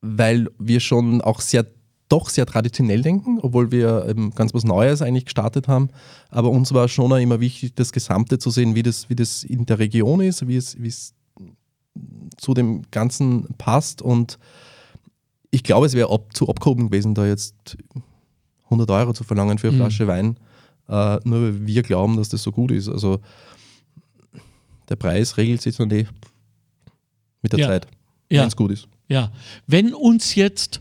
[0.00, 1.66] weil wir schon auch sehr
[2.08, 5.90] doch sehr traditionell denken, obwohl wir ganz was Neues eigentlich gestartet haben.
[6.28, 9.44] Aber uns war schon auch immer wichtig, das Gesamte zu sehen, wie das, wie das
[9.44, 11.14] in der Region ist, wie es, wie es
[12.36, 14.02] zu dem Ganzen passt.
[14.02, 14.40] Und
[15.50, 17.76] ich glaube, es wäre ab, zu abgehoben gewesen, da jetzt
[18.64, 19.80] 100 Euro zu verlangen für eine Mhm.
[19.80, 20.36] Flasche Wein,
[20.88, 22.88] äh, nur weil wir glauben, dass das so gut ist.
[22.88, 23.20] Also
[24.88, 26.06] der Preis regelt sich dann eh
[27.42, 27.66] mit der Ja.
[27.68, 27.86] Zeit,
[28.30, 28.42] Ja.
[28.42, 28.88] wenn es gut ist.
[29.08, 29.32] Ja,
[29.66, 30.80] wenn uns jetzt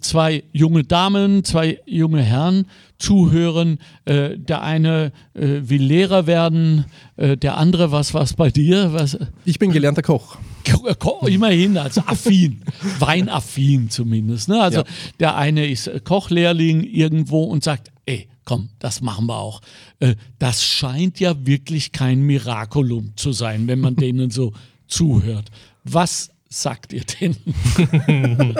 [0.00, 2.66] zwei junge Damen, zwei junge Herren
[2.98, 6.84] zuhören, äh, der eine äh, will Lehrer werden,
[7.16, 8.92] äh, der andere, was was bei dir?
[8.92, 10.36] Was, Ich bin gelernter Koch.
[10.70, 12.62] Ko- Ko- immerhin, also affin,
[13.00, 14.48] weinaffin zumindest.
[14.48, 14.60] Ne?
[14.62, 14.84] Also Ja.
[15.20, 19.60] der eine ist äh, Kochlehrling irgendwo und sagt, ey, komm, das machen wir auch.
[19.98, 24.52] Äh, Das scheint ja wirklich kein Miraculum zu sein, wenn man denen so
[24.86, 25.50] zuhört.
[25.82, 27.36] Was sagt ihr denn?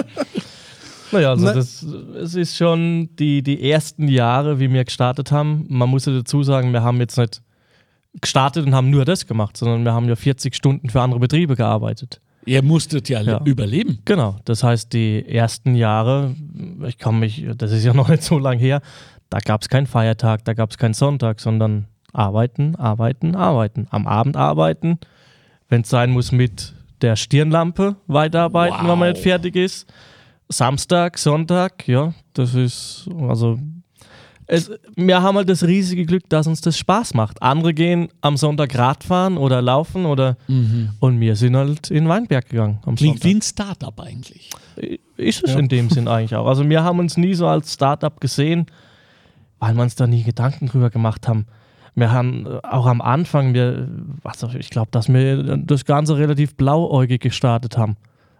[1.14, 5.64] Naja, also Na- das, es ist schon die, die ersten Jahre, wie wir gestartet haben.
[5.68, 7.40] Man muss ja dazu sagen, wir haben jetzt nicht
[8.20, 11.57] gestartet und haben nur das gemacht, sondern wir haben ja 40 Stunden für andere Betriebe
[11.57, 12.20] gearbeitet.
[12.46, 13.40] Ihr musstet ja, Ja.
[13.44, 14.00] überleben.
[14.05, 16.35] Genau, das heißt, die ersten Jahre,
[16.87, 18.83] ich kann mich, das ist ja noch nicht so lange her,
[19.31, 23.87] da gab es keinen Feiertag, da gab es keinen Sonntag, sondern arbeiten, arbeiten, arbeiten.
[23.90, 24.98] Am Abend arbeiten,
[25.68, 29.14] wenn es sein muss, mit der Stirnlampe weiterarbeiten, wenn man Wow.
[29.14, 29.92] nicht fertig ist.
[30.48, 33.59] Samstag, Sonntag, ja, das ist, also,
[34.46, 37.40] es, wir haben halt das riesige Glück, dass uns das Spaß macht.
[37.42, 40.37] Andere gehen am Sonntag Radfahren oder laufen oder,
[41.00, 43.24] und wir sind halt in Weinberg gegangen am Klingt Sonntag.
[43.24, 44.50] wie ein Startup eigentlich.
[45.16, 46.46] Ist es in dem Sinn eigentlich auch.
[46.46, 48.66] Also wir haben uns nie so als Startup gesehen,
[49.61, 51.46] weil wir uns da nie Gedanken drüber gemacht haben.
[51.94, 53.88] Wir haben äh, auch am Anfang, wir,
[54.24, 57.96] also ich glaube, dass wir das Ganze relativ blauäugig gestartet haben.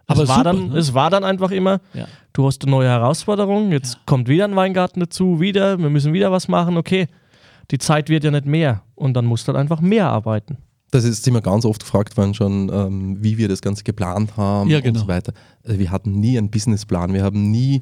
[0.07, 0.77] Aber es, war super, dann, ne?
[0.77, 2.05] es war dann einfach immer, Ja.
[2.33, 6.31] du hast eine neue Herausforderung, jetzt kommt wieder ein Weingarten dazu, wieder, wir müssen wieder
[6.31, 7.07] was machen, okay.
[7.71, 10.57] Die Zeit wird ja nicht mehr und dann musst du halt einfach mehr arbeiten.
[10.91, 14.69] Das ist immer ganz oft gefragt worden schon, ähm, wie wir das Ganze geplant haben
[14.69, 14.99] Ja, und genau.
[14.99, 15.33] so weiter.
[15.65, 17.81] Also wir hatten nie einen Businessplan, wir haben nie,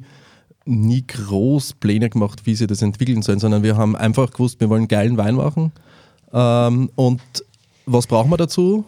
[0.64, 4.70] nie groß Pläne gemacht, wie sie das entwickeln sollen, sondern wir haben einfach gewusst, wir
[4.70, 5.72] wollen geilen Wein machen.
[6.32, 7.20] Ähm, und
[7.86, 8.86] was brauchen wir dazu?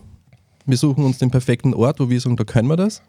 [0.67, 3.03] Wir suchen uns den perfekten Ort, wo wir sagen, da können wir das.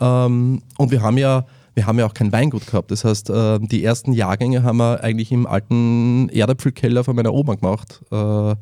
[0.00, 2.90] Ähm, und wir haben ja wir haben ja auch kein Weingut gehabt.
[2.90, 7.54] Das heißt, äh, die ersten Jahrgänge haben wir eigentlich im alten Erdäpfelkeller von meiner Oma
[7.54, 8.00] gemacht.
[8.06, 8.56] Äh,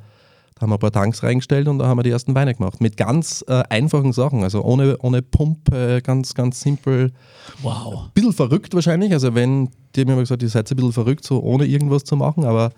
[0.54, 2.80] da haben wir ein paar Tanks reingestellt und da haben wir die ersten Weine gemacht.
[2.80, 7.12] Mit ganz äh, einfachen Sachen, also ohne, ohne Pumpe, ganz, ganz simpel.
[7.62, 8.08] Wow.
[8.14, 9.12] bisschen verrückt wahrscheinlich.
[9.12, 12.16] Also wenn, die haben immer gesagt, ihr seid ein bisschen verrückt, so ohne irgendwas zu
[12.16, 12.70] machen, aber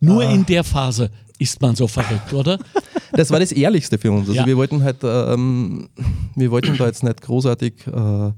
[0.00, 0.32] Nur Ah.
[0.32, 2.58] in der Phase ist man so verrückt, oder?
[3.12, 4.28] das war das Ehrlichste für uns.
[4.28, 4.46] Also Ja.
[4.46, 5.88] wir wollten halt, ähm,
[6.34, 8.32] wir wollten da jetzt nicht großartig äh,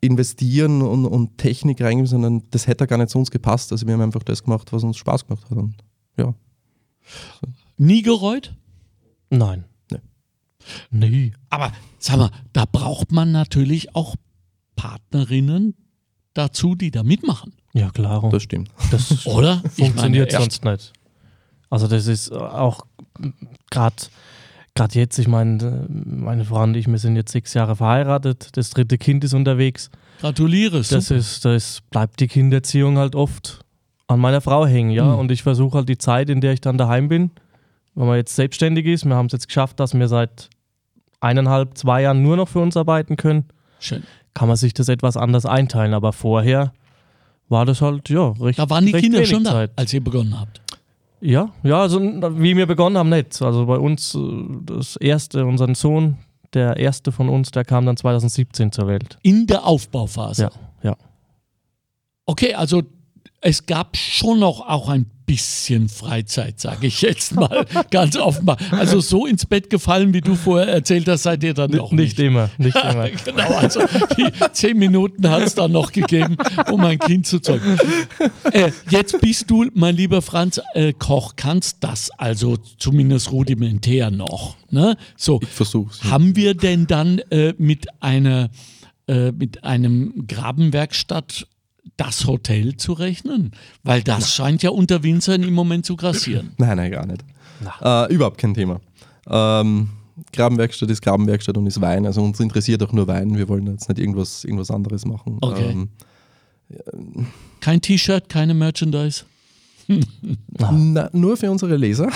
[0.00, 3.72] investieren und, und Technik reingeben, sondern das hätte gar nicht zu uns gepasst.
[3.72, 5.56] Also wir haben einfach das gemacht, was uns Spaß gemacht hat.
[5.58, 5.74] Und
[6.16, 6.34] ja.
[7.78, 8.54] Nie gereut?
[9.30, 9.64] Nein.
[9.90, 9.98] Nee.
[10.90, 11.32] Nee.
[11.50, 14.14] Aber sag mal, da braucht man natürlich auch
[14.76, 15.74] Partnerinnen
[16.34, 18.28] dazu, die da mitmachen, Ja, klar.
[18.30, 18.70] Das stimmt.
[18.90, 19.62] Das oder?
[19.76, 20.92] Funktioniert meine, sonst nicht.
[21.70, 22.86] Also das ist auch
[23.70, 23.96] gerade
[24.74, 28.70] gerade jetzt, ich meine, meine Frau und ich, wir sind jetzt sechs Jahre verheiratet, das
[28.70, 29.90] dritte Kind ist unterwegs.
[30.20, 30.78] Gratuliere.
[30.78, 31.16] Das super.
[31.16, 33.60] ist, das bleibt die Kindererziehung halt oft
[34.06, 35.04] an meiner Frau hängen, ja.
[35.04, 35.18] Mhm.
[35.18, 37.30] Und ich versuche halt die Zeit, in der ich dann daheim bin,
[37.94, 40.48] wenn man jetzt selbstständig ist, wir haben es jetzt geschafft, dass wir seit
[41.20, 43.46] eineinhalb, zwei Jahren nur noch für uns arbeiten können,
[43.80, 44.04] Schön.
[44.34, 45.94] kann man sich das etwas anders einteilen.
[45.94, 46.72] Aber vorher
[47.48, 49.70] war das halt, ja, recht Da waren die Kinder schon da, Zeit.
[49.76, 50.60] als ihr begonnen habt.
[51.20, 53.40] Ja, ja, also wie wir begonnen haben, nicht.
[53.42, 54.18] Also bei uns, äh,
[54.64, 56.18] das erste, unseren Sohn,
[56.54, 59.18] der erste von uns, der kam dann 2017 zur Welt.
[59.22, 60.42] In der Aufbauphase.
[60.42, 60.50] Ja,
[60.82, 60.96] ja.
[62.26, 62.82] Okay, also
[63.40, 68.46] es gab schon noch auch ein bisschen Freizeit, sage ich jetzt mal ganz offen.
[68.46, 68.56] mal.
[68.70, 72.16] Also so ins Bett gefallen, wie du vorher erzählt hast, seid ihr dann noch nicht
[72.16, 72.26] nicht.
[72.26, 73.10] immer, nicht immer.
[73.10, 73.80] genau, also
[74.16, 76.36] die zehn Minuten hat es dann noch gegeben,
[76.72, 77.78] um ein Kind zu zeugen.
[78.52, 84.56] Äh, jetzt bist du, mein lieber Franz, äh, Koch, kannst das also zumindest rudimentär noch.
[84.70, 84.96] Ne?
[85.16, 86.02] So, Ich versuch's.
[86.04, 88.48] haben wir denn dann äh, mit, einer,
[89.06, 91.46] äh, mit einem Grabenwerkstatt
[91.96, 93.52] das Hotel zu rechnen?
[93.82, 96.52] Weil das scheint ja unter Winzern im Moment zu grassieren.
[96.58, 97.24] Nein, nein, gar nicht.
[97.82, 98.80] Äh, überhaupt kein Thema.
[99.28, 99.88] Ähm,
[100.32, 102.06] Grabenwerkstatt ist Grabenwerkstatt und ist Wein.
[102.06, 103.36] Also uns interessiert auch nur Wein.
[103.36, 105.38] Wir wollen jetzt nicht irgendwas, irgendwas anderes machen.
[105.40, 105.70] Okay.
[105.70, 107.26] Ähm,
[107.60, 109.24] Kein T-Shirt, keine Merchandise.
[110.58, 112.08] na, nur für unsere Leser.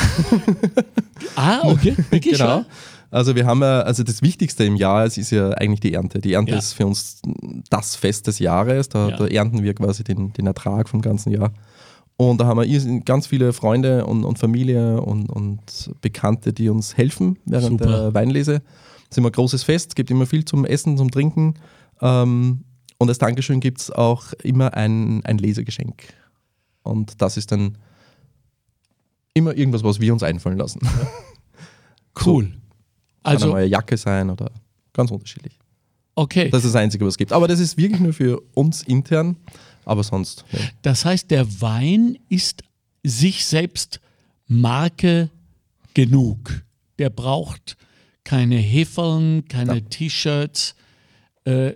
[1.37, 2.39] Ah, okay, wirklich?
[2.39, 2.65] genau.
[3.13, 6.19] Also wir haben ja, also das Wichtigste im Jahr, es ist ja eigentlich die Ernte.
[6.19, 6.59] Die Ernte Ja.
[6.59, 7.21] ist für uns
[7.69, 8.89] das Fest des Jahres.
[8.89, 9.17] Da, Ja.
[9.19, 11.53] da ernten wir quasi den, den Ertrag vom ganzen Jahr.
[12.17, 16.97] Und da haben wir ganz viele Freunde und, und Familie und, und Bekannte, die uns
[16.97, 17.87] helfen während Super.
[17.87, 18.63] der Weinlese.
[19.05, 21.55] Es ist immer ein großes Fest, es gibt immer viel zum Essen, zum Trinken.
[22.01, 22.65] Ähm,
[22.97, 26.03] und als Dankeschön gibt es auch immer ein, ein Lesegeschenk.
[26.83, 27.77] Und das ist dann
[29.35, 30.81] immer irgendwas, was wir uns einfallen lassen.
[32.25, 32.45] Cool.
[32.55, 32.62] Kann
[33.23, 34.51] Also, eine neue Jacke sein oder
[34.93, 35.59] ganz unterschiedlich.
[36.15, 36.51] okay.
[36.51, 37.33] Das ist das Einzige, was es gibt.
[37.33, 39.37] Aber das ist wirklich nur für uns intern,
[39.85, 40.45] aber sonst.
[40.53, 40.59] Ja.
[40.83, 42.63] Das heißt, der Wein ist
[43.03, 44.01] sich selbst
[44.47, 45.31] Marke
[45.95, 46.63] genug.
[46.99, 47.77] Der braucht
[48.25, 50.75] keine Hefeln, keine T-Shirts.
[51.45, 51.73] Äh,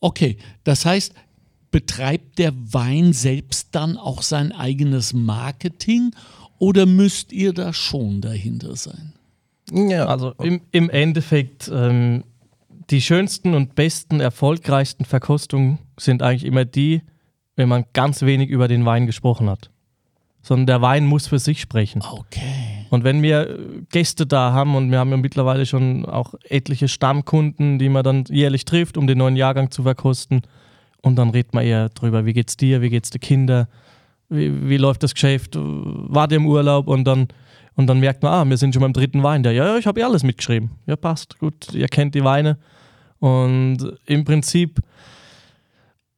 [0.00, 1.12] okay, das heißt,
[1.70, 6.14] betreibt der Wein selbst dann auch sein eigenes Marketing
[6.58, 9.14] oder müsst ihr da schon dahinter sein?
[9.72, 12.24] Ja, Also im, im Endeffekt, ähm,
[12.90, 17.02] die schönsten und besten, erfolgreichsten Verkostungen sind eigentlich immer die,
[17.56, 19.70] wenn man ganz wenig über den Wein gesprochen hat.
[20.42, 22.02] Sondern der Wein muss für sich sprechen.
[22.02, 22.86] Okay.
[22.90, 23.58] Und wenn wir
[23.90, 28.24] Gäste da haben und wir haben ja mittlerweile schon auch etliche Stammkunden, die man dann
[28.28, 30.42] jährlich trifft, um den neuen Jahrgang zu verkosten,
[31.02, 33.66] und dann redet man eher drüber, wie geht's dir, wie geht's den Kindern,
[34.28, 37.28] wie, wie läuft das Geschäft, war der im Urlaub und dann,
[37.74, 39.42] und dann merkt man, ah, wir sind schon beim dritten Wein.
[39.42, 40.70] Der, ja, ja, ich habe ja alles mitgeschrieben.
[40.86, 42.58] Ja, passt, gut, ihr kennt die Weine.
[43.18, 44.80] Und im Prinzip,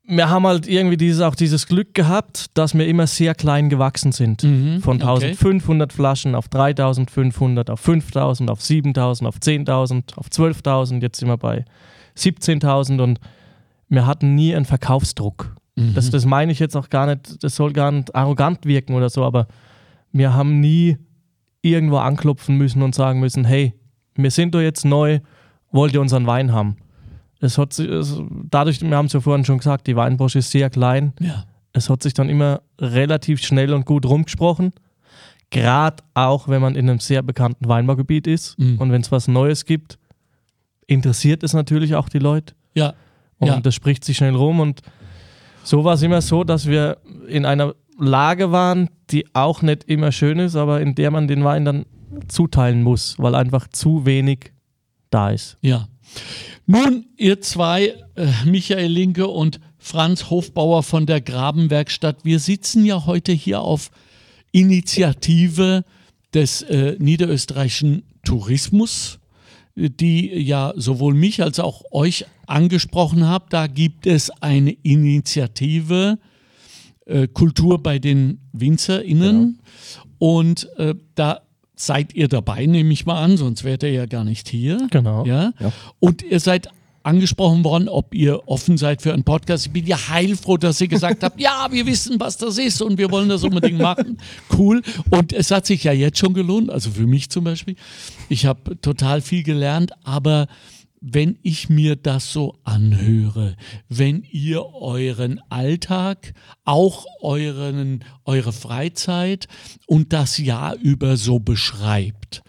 [0.07, 4.13] wir haben halt irgendwie dieses, auch dieses Glück gehabt, dass wir immer sehr klein gewachsen
[4.13, 4.43] sind.
[4.43, 5.27] Mhm, Von okay.
[5.27, 11.03] 1500 Flaschen auf 3500, auf 5000, auf 7000, auf 10.000, auf 12.000.
[11.03, 11.65] Jetzt sind wir bei
[12.17, 13.21] 17.000 und
[13.89, 15.55] wir hatten nie einen Verkaufsdruck.
[15.77, 15.95] Mhm.
[15.95, 19.09] Das, das meine ich jetzt auch gar nicht, das soll gar nicht arrogant wirken oder
[19.09, 19.47] so, aber
[20.13, 20.99] wir haben nie
[21.65, 23.75] irgendwo anklopfen müssen und sagen müssen, hey,
[24.15, 25.21] wir sind doch jetzt neu,
[25.73, 26.77] wollt ihr unseren Wein haben?
[27.41, 30.51] Es hat sich, es, dadurch, wir haben es ja vorhin schon gesagt, die Weinbranche ist
[30.51, 31.13] sehr klein.
[31.21, 31.45] Ja.
[31.73, 34.73] Es hat sich dann immer relativ schnell und gut rumgesprochen.
[35.51, 38.79] Gerade auch, wenn man in einem sehr bekannten Weinbaugebiet ist Mhm.
[38.79, 39.99] und wenn es was Neues gibt,
[40.87, 42.55] interessiert es natürlich auch die Leute.
[42.75, 42.95] Ja.
[43.39, 43.61] Und Ja.
[43.61, 44.61] das spricht sich schnell rum.
[44.61, 44.81] Und
[45.65, 46.99] so war es immer so, dass wir
[47.29, 51.45] in einer Lage waren, die auch nicht immer schön ist, aber in der man den
[51.45, 51.87] Wein dann
[52.29, 54.53] zuteilen muss, weil einfach zu wenig
[55.11, 55.59] da ist.
[55.61, 55.89] Ja.
[56.67, 63.07] Nun, ihr zwei, äh, Michael Linke und Franz Hofbauer von der Grabenwerkstatt, wir sitzen ja
[63.07, 63.91] heute hier auf
[64.51, 65.85] Initiative
[66.33, 69.19] des äh, niederösterreichischen Tourismus,
[69.77, 73.53] die ja sowohl mich als auch euch angesprochen habt.
[73.53, 76.19] Da gibt es eine Initiative
[77.07, 79.61] äh, Kultur bei den WinzerInnen
[80.19, 81.41] und äh, da
[81.77, 84.87] seid ihr dabei, nehme ich mal an, sonst wärt ihr ja gar nicht hier.
[84.91, 85.27] Genau.
[85.27, 85.53] Ja?
[85.59, 85.73] Ja.
[86.01, 86.69] Und ihr seid
[87.05, 89.67] angesprochen worden, ob ihr offen seid für einen Podcast.
[89.67, 92.97] Ich bin ja heilfroh, dass ihr gesagt habt, ja, wir wissen, was das ist und
[92.97, 94.19] wir wollen das unbedingt machen.
[94.57, 94.83] Cool.
[95.11, 97.77] Und es hat sich ja jetzt schon gelohnt, also für mich zum Beispiel.
[98.29, 100.47] Ich habe total viel gelernt, aber
[101.07, 103.57] wenn ich mir das so anhöre,
[103.91, 106.33] wenn ihr euren Alltag,
[106.65, 109.47] auch euren, eure Freizeit
[109.87, 112.43] und das Jahr über so beschreibt,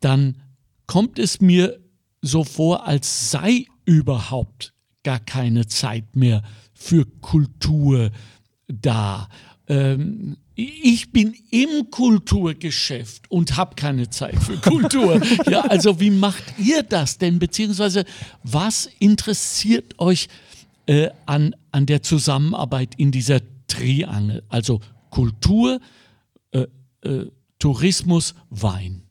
[0.00, 0.36] dann
[0.86, 1.80] kommt es mir
[2.20, 6.42] so vor, als sei überhaupt gar keine Zeit mehr
[6.74, 8.10] für Kultur
[8.66, 9.30] da.
[9.66, 15.20] Ähm, ich bin im Kulturgeschäft und habe keine Zeit für Kultur.
[15.50, 17.38] ja, also wie macht ihr das denn?
[17.38, 18.04] Beziehungsweise
[18.44, 20.28] was interessiert euch
[20.86, 24.44] äh, an, an der Zusammenarbeit in dieser Triangel?
[24.48, 25.80] Also Kultur,
[26.52, 26.66] äh,
[27.02, 29.02] äh, Tourismus, Wein.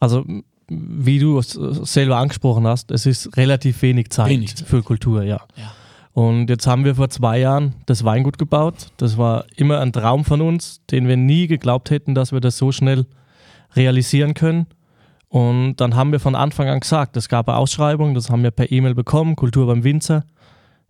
[0.00, 0.24] Also,
[0.68, 4.68] wie du es äh, selber angesprochen hast, es ist relativ wenig Zeit, Wenig Zeit.
[4.68, 5.46] für Kultur, ja.
[5.56, 5.74] Ja.
[6.12, 8.88] Und jetzt haben wir vor zwei Jahren das Weingut gebaut.
[8.98, 12.58] Das war immer ein Traum von uns, den wir nie geglaubt hätten, dass wir das
[12.58, 13.06] so schnell
[13.74, 14.66] realisieren können.
[15.28, 18.50] Und dann haben wir von Anfang an gesagt, es gab eine Ausschreibung, das haben wir
[18.50, 20.24] per E-Mail bekommen, Kultur beim Winzer.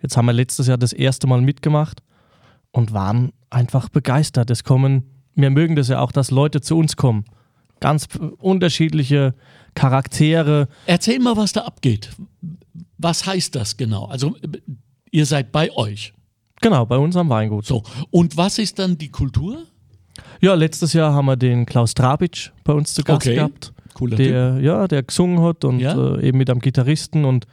[0.01, 2.03] Jetzt haben wir letztes Jahr das erste Mal mitgemacht
[2.73, 4.51] und waren einfach begeistert.
[4.51, 5.05] Es kommen,
[5.37, 7.25] wir mögen das ja auch, dass Leute zu uns kommen.
[7.79, 8.09] Ganz
[8.39, 9.35] unterschiedliche
[9.75, 12.11] Charaktere, Erzähl mal, was da abgeht.
[12.99, 14.07] Was heißt das genau?
[14.07, 14.37] Also,
[15.13, 16.13] ihr seid bei euch.
[16.61, 17.65] genau, bei uns am Weingut.
[17.67, 17.83] So.
[18.11, 19.63] Und was ist dann die Kultur?
[20.41, 23.37] Ja, letztes Jahr haben wir den Klaus Trabic bei uns zu Gast Okay.
[23.37, 23.73] gehabt.
[23.95, 24.27] Cooler Typ.
[24.27, 26.17] der, ja, der gesungen hat und Ja.
[26.17, 27.47] äh, eben mit einem Gitarristen und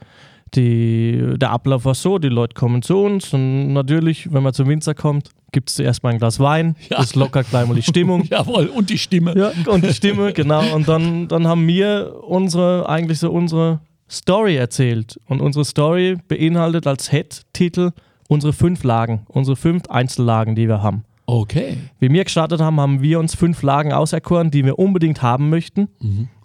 [0.54, 4.68] die, der Ablauf war so, die Leute kommen zu uns und natürlich, wenn man zum
[4.68, 6.96] Winzer kommt, gibt es zuerst mal ein Glas Wein, Ja.
[6.98, 8.24] das lockert gleich mal die Stimmung.
[8.30, 9.34] Jawohl, und die Stimme.
[9.36, 10.74] Ja, und die Stimme, genau.
[10.74, 13.80] Und dann, dann haben wir unsere, eigentlich so unsere
[14.10, 15.20] Story erzählt.
[15.26, 17.92] Und unsere Story beinhaltet als Head-Titel
[18.28, 21.04] unsere fünf Lagen, unsere fünf Einzellagen, die wir haben.
[21.26, 21.76] Okay.
[22.00, 25.88] Wie wir gestartet haben, haben wir uns fünf Lagen auserkoren, die wir unbedingt haben möchten.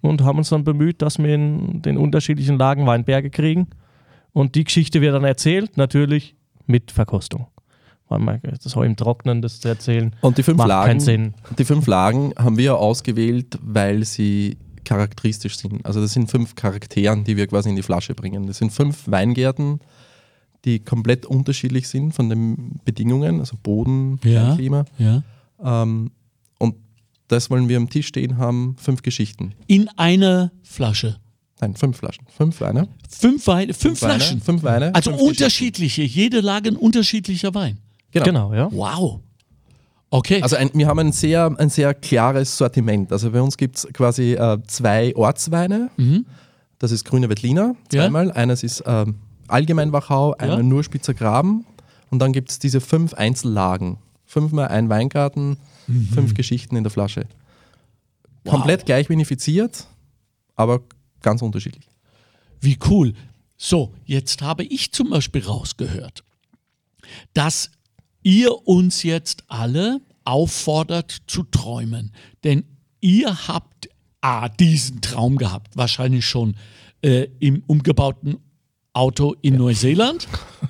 [0.01, 3.68] Und haben uns dann bemüht, dass wir in den unterschiedlichen Lagen Weinberge kriegen.
[4.32, 6.36] Und die Geschichte wird dann erzählt, natürlich
[6.68, 7.47] mit Verkostung.
[8.09, 10.99] Weil man das so im Trocknen das zu erzählen, Und die fünf macht Lagen, keinen
[10.99, 11.34] Sinn.
[11.57, 15.86] die fünf Lagen haben wir ausgewählt, weil sie charakteristisch sind.
[15.86, 18.47] Also das sind fünf Charakteren, die wir quasi in die Flasche bringen.
[18.47, 19.79] Das sind fünf Weingärten,
[20.63, 24.55] die komplett unterschiedlich sind von den Bedingungen, also Boden, Ja.
[24.55, 24.86] Klima.
[24.97, 25.23] Ja.
[25.63, 26.11] Ähm,
[26.59, 26.75] und
[27.27, 29.53] das wollen wir am Tisch stehen haben, fünf Geschichten.
[29.67, 31.17] In einer Flasche.
[31.61, 32.25] Nein, fünf Flaschen.
[32.36, 32.88] Fünf Weine.
[33.09, 34.41] Fünf, Weine, fünf, Weine, Flaschen.
[34.41, 34.93] Fünf Weine.
[34.93, 36.03] Also fünf unterschiedliche.
[36.03, 37.77] Jede Lage ein unterschiedlicher Wein.
[38.11, 38.25] Genau.
[38.25, 38.69] Genau, ja.
[38.71, 39.21] Wow.
[40.18, 40.41] Okay.
[40.41, 43.11] Also ein, wir haben ein sehr, ein sehr klares Sortiment.
[43.11, 45.89] Also bei uns gibt es quasi äh, zwei Ortsweine.
[46.80, 47.76] Das ist Grüne Wettliner, Mhm.
[47.91, 48.01] Ja.
[48.03, 48.32] zweimal.
[48.32, 49.16] Eines ist ähm,
[49.47, 50.63] allgemein Wachau, einmal Ja.
[50.63, 51.66] nur Spitzer Graben.
[52.11, 53.97] Und dann gibt es diese fünf Einzellagen.
[54.26, 55.57] Fünfmal ein Weingarten,
[55.88, 56.05] Mhm.
[56.13, 57.26] fünf Geschichten in der Flasche.
[58.47, 59.88] Komplett gleich vinifiziert,
[60.55, 60.82] aber
[61.22, 61.88] ganz unterschiedlich.
[62.61, 63.13] Wie cool.
[63.57, 66.24] So, jetzt habe ich zum Beispiel rausgehört,
[67.34, 67.72] dass
[68.24, 72.11] ihr uns jetzt alle auffordert zu träumen.
[72.43, 72.65] Denn
[72.99, 73.89] ihr habt
[74.21, 76.55] A, diesen Traum gehabt, wahrscheinlich schon
[77.01, 78.38] äh, im umgebauten
[78.93, 80.28] Auto in Neuseeland.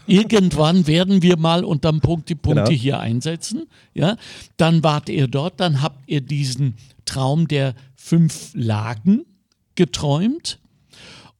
[0.07, 2.77] Irgendwann werden wir mal unterm Punkt die Punkte Genau.
[2.81, 3.67] hier einsetzen.
[3.93, 4.17] Ja?
[4.57, 6.75] Dann wart ihr dort, dann habt ihr diesen
[7.05, 9.25] Traum der fünf Lagen
[9.75, 10.59] geträumt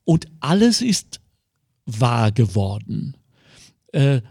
[0.03, 1.19] und alles ist
[1.85, 3.17] wahr geworden.
[3.91, 4.21] Äh,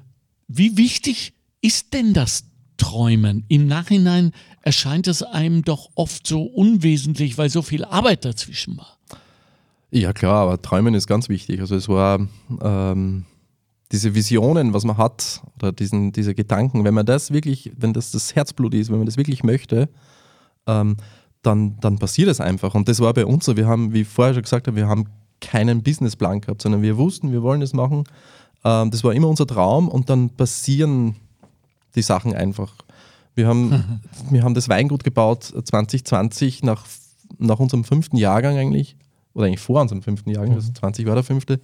[0.46, 2.44] wie wichtig ist denn das
[2.76, 3.44] Träumen?
[3.48, 8.98] Im Nachhinein erscheint es einem doch oft so unwesentlich, weil so viel Arbeit dazwischen war.
[9.90, 11.60] Ja, klar, aber Träumen ist ganz wichtig.
[11.60, 12.26] Also es war
[12.60, 13.24] ähm,
[13.92, 18.10] diese Visionen, was man hat, oder diesen, diese Gedanken, wenn man das wirklich, wenn das
[18.10, 19.88] das Herzblut ist, wenn man das wirklich möchte,
[20.66, 20.96] ähm,
[21.42, 22.74] dann, dann passiert es einfach.
[22.74, 23.56] Und das war bei uns so.
[23.56, 25.04] Wir haben, wie ich vorher schon gesagt habe, wir haben
[25.40, 28.04] keinen Businessplan gehabt, sondern wir wussten, wir wollen das machen.
[28.64, 31.16] Ähm, das war immer unser Traum und dann passieren
[31.94, 32.74] die Sachen einfach.
[33.34, 36.84] Wir haben, wir haben das Weingut gebaut 2020 nach,
[37.38, 38.96] nach unserem fünften Jahrgang eigentlich,
[39.34, 41.60] oder eigentlich vor unserem fünften Jahrgang, also 20 war der fünfte.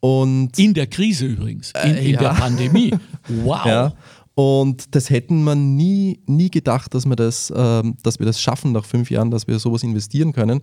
[0.00, 2.20] Und In der Krise übrigens, in, Äh, in ja.
[2.20, 2.94] der Pandemie.
[3.28, 3.60] Wow.
[3.66, 3.92] ja,
[4.34, 8.72] und das hätten wir nie, nie gedacht, dass wir das, ähm, dass wir das schaffen
[8.72, 10.62] nach fünf Jahren, dass wir sowas investieren können.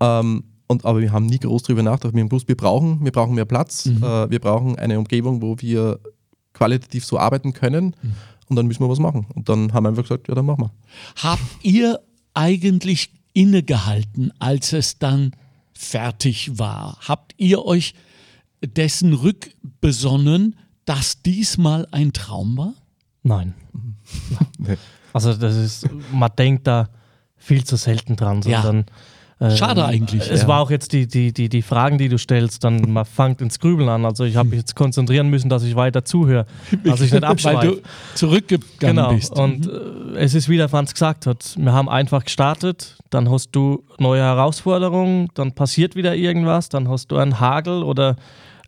[0.00, 2.14] Ähm, und, aber wir haben nie groß darüber nachgedacht.
[2.14, 5.56] Wir haben gewusst, wir brauchen, wir brauchen mehr Platz, äh, wir brauchen eine Umgebung, wo
[5.60, 6.00] wir
[6.54, 7.94] qualitativ so arbeiten können.
[8.48, 9.26] Und dann müssen wir was machen.
[9.34, 10.70] Und dann haben wir einfach gesagt, ja, dann machen wir.
[11.22, 12.00] Habt ihr
[12.34, 15.32] eigentlich innegehalten, als es dann
[15.72, 16.98] fertig war?
[17.00, 17.94] Habt ihr euch
[18.64, 22.74] dessen rückbesonnen, dass diesmal ein Traum war?
[23.22, 23.54] Nein.
[24.58, 24.76] Nee.
[25.14, 26.88] Also das ist, man denkt da
[27.36, 28.62] viel zu selten dran, Ja.
[28.62, 28.90] sondern äh,
[29.50, 30.30] Schade eigentlich.
[30.30, 30.48] Es ja.
[30.48, 33.58] war auch jetzt die, die, die, die Fragen, die du stellst, dann man fängt ins
[33.58, 34.04] Grübeln an.
[34.04, 36.46] Also ich habe mich jetzt konzentrieren müssen, dass ich weiter zuhöre,
[36.84, 37.66] dass ich nicht Weil abschweife.
[37.66, 37.82] du
[38.14, 39.14] zurückgegangen Genau.
[39.14, 39.32] bist.
[39.38, 43.82] Und äh, es ist wieder, Franz gesagt hat, wir haben einfach gestartet, dann hast du
[43.98, 48.16] neue Herausforderungen, dann passiert wieder irgendwas, dann hast du einen Hagel oder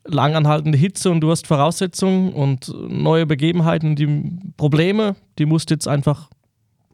[0.06, 4.22] langanhaltende Hitze und du hast Voraussetzungen und neue Begebenheiten, die
[4.56, 6.28] Probleme, die musst du jetzt einfach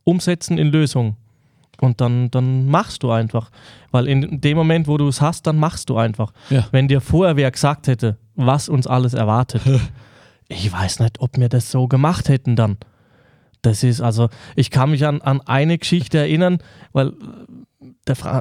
[0.04, 1.16] umsetzen in Lösungen.
[1.82, 3.50] Und dann, dann machst du einfach.
[3.90, 6.32] Weil in dem Moment, wo du es hast, dann machst du einfach.
[6.50, 6.66] Ja.
[6.70, 9.62] Wenn dir vorher wer gesagt hätte, was uns alles erwartet,
[10.48, 12.78] ich weiß nicht, ob wir das so gemacht hätten dann.
[13.62, 16.58] Das ist also, ich kann mich an, an eine Geschichte erinnern,
[16.92, 17.12] weil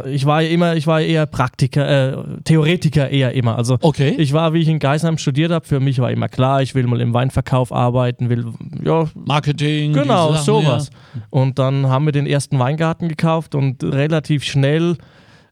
[0.07, 3.55] ich war ja immer, ich war eher Praktiker, äh, Theoretiker eher immer.
[3.57, 4.15] Also Okay.
[4.17, 6.87] ich war, wie ich in Geisheim studiert habe, für mich war immer klar, ich will
[6.87, 8.45] mal im Weinverkauf arbeiten, will,
[8.83, 9.93] ja, Marketing.
[9.93, 10.89] Genau, Sachen, sowas.
[11.29, 14.97] Und dann haben wir den ersten Weingarten gekauft und relativ schnell,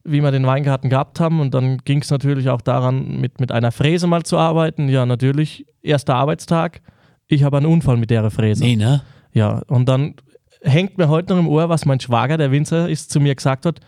[0.04, 3.52] wie wir den Weingarten gehabt haben, und dann ging es natürlich auch daran, mit, mit
[3.52, 4.88] einer Fräse mal zu arbeiten.
[4.90, 6.82] Ja, natürlich, erster Arbeitstag,
[7.28, 8.30] ich habe einen Unfall mit der Ja.
[8.30, 8.64] Fräse.
[8.64, 9.02] Nee, ne?
[9.34, 10.16] Ja, und dann
[10.62, 13.66] hängt mir heute noch im Ohr, was mein Schwager, der Winzer ist, zu mir gesagt
[13.66, 13.80] hat,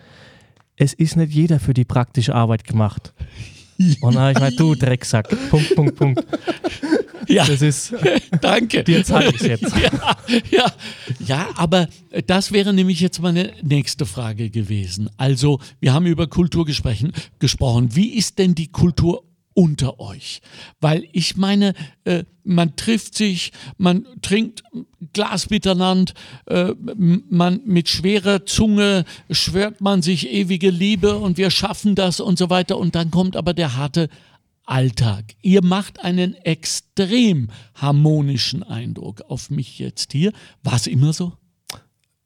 [0.75, 3.13] es ist nicht jeder für die praktische Arbeit gemacht.
[4.01, 6.25] Und dann habe ich gesagt, du Drecksack, Punkt, Punkt, Punkt.
[7.29, 7.93] Ja, Das ist,
[8.41, 8.83] danke.
[8.83, 9.73] dir zeige ich jetzt.
[9.81, 10.15] ja,
[10.49, 10.65] ja,
[11.19, 11.87] ja, aber
[12.25, 15.09] das wäre nämlich jetzt meine nächste Frage gewesen.
[15.17, 17.13] Also, wir haben über Kultur gesprochen.
[17.37, 17.95] gesprochen.
[17.95, 19.23] Wie ist denn die Kultur
[19.59, 20.39] unter euch.
[20.79, 21.73] Weil ich meine,
[22.05, 24.63] äh, man trifft sich, man trinkt
[25.11, 26.13] Glas miteinander,
[26.45, 32.39] äh, man mit schwerer Zunge schwört man sich ewige Liebe und wir schaffen das und
[32.39, 32.77] so weiter.
[32.77, 34.07] Und dann kommt aber der harte
[34.65, 35.35] Alltag.
[35.41, 40.31] Ihr macht einen extrem harmonischen Eindruck auf mich jetzt hier.
[40.63, 41.33] War es immer so?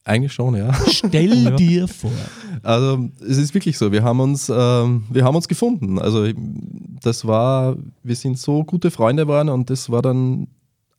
[0.05, 0.73] Eigentlich schon, ja.
[0.91, 1.51] Stell Ja.
[1.51, 2.11] dir vor.
[2.61, 5.97] Also es ist wirklich so, wir haben uns, ähm, wir haben uns gefunden.
[5.97, 6.27] Also
[7.05, 10.47] das war, wir sind so gute Freunde geworden und das war dann,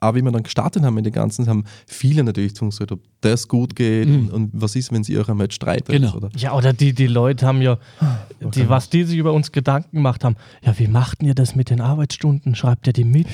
[0.00, 2.92] auch wie wir dann gestartet haben mit den ganzen, haben viele natürlich zu uns gesagt,
[2.92, 5.88] ob das gut geht und, und was ist, wenn sie euch einmal streitet.
[5.88, 5.92] Mhm.
[5.92, 6.14] Genau.
[6.16, 6.30] Oder?
[6.36, 7.78] Ja, oder die, die Leute haben ja,
[8.40, 11.70] die, was die sich über uns Gedanken gemacht haben, ja, wie macht ihr das mit
[11.70, 12.54] den Arbeitsstunden?
[12.54, 13.26] Schreibt ihr die mit?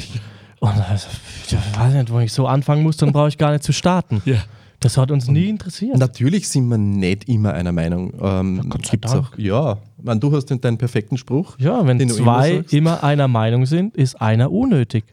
[0.61, 1.09] Und also,
[1.47, 4.23] ich weiß nicht, wenn ich so anfangen muss, dann brauche ich gar nicht zu starten.
[4.27, 4.37] Ja.
[4.81, 5.99] Das hat uns nie interessiert.
[5.99, 8.15] Natürlich sind wir nicht immer einer Meinung.
[8.21, 9.27] Ähm, sei gibt's Dank.
[9.27, 11.57] auch, ja, meine, du hast den- deinen perfekten Spruch.
[11.59, 15.05] Ja, wenn zwei immer immer, einer Meinung sind, ist einer unnötig.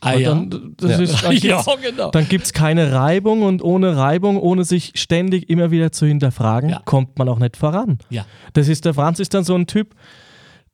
[0.00, 0.30] Ah, ja.
[0.30, 0.98] dann, das Ja.
[0.98, 2.10] Ist, dann ja, gibt's, genau.
[2.10, 6.70] dann gibt es keine Reibung und ohne Reibung, ohne sich ständig immer wieder zu hinterfragen,
[6.70, 6.82] Ja.
[6.84, 7.98] kommt man auch nicht voran.
[8.10, 8.24] Ja.
[8.52, 9.94] Das ist, der Franz ist dann so ein Typ,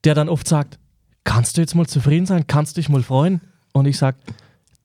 [0.05, 0.79] der dann oft sagt,
[1.25, 3.43] kannst du jetzt mal zufrieden sein, kannst dich mal freuen?
[3.75, 4.17] Und ich sage,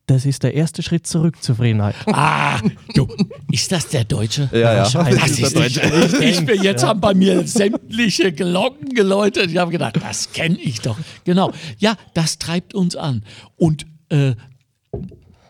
[0.08, 1.96] das ist der erste Schritt zurück, Zufriedenheit.
[2.08, 2.60] Ah,
[2.94, 3.08] du,
[3.52, 4.50] ist das der Deutsche?
[4.52, 4.86] Ja, ja.
[4.86, 5.18] Scheiße.
[5.18, 6.24] Das ist der nicht Deutsche.
[6.24, 9.50] ich bin, jetzt haben bei mir sämtliche Glocken geläutet.
[9.52, 10.98] Ich habe gedacht, das kenne ich doch.
[11.24, 11.52] Genau.
[11.78, 13.24] Ja, das treibt uns an.
[13.56, 14.34] Und äh,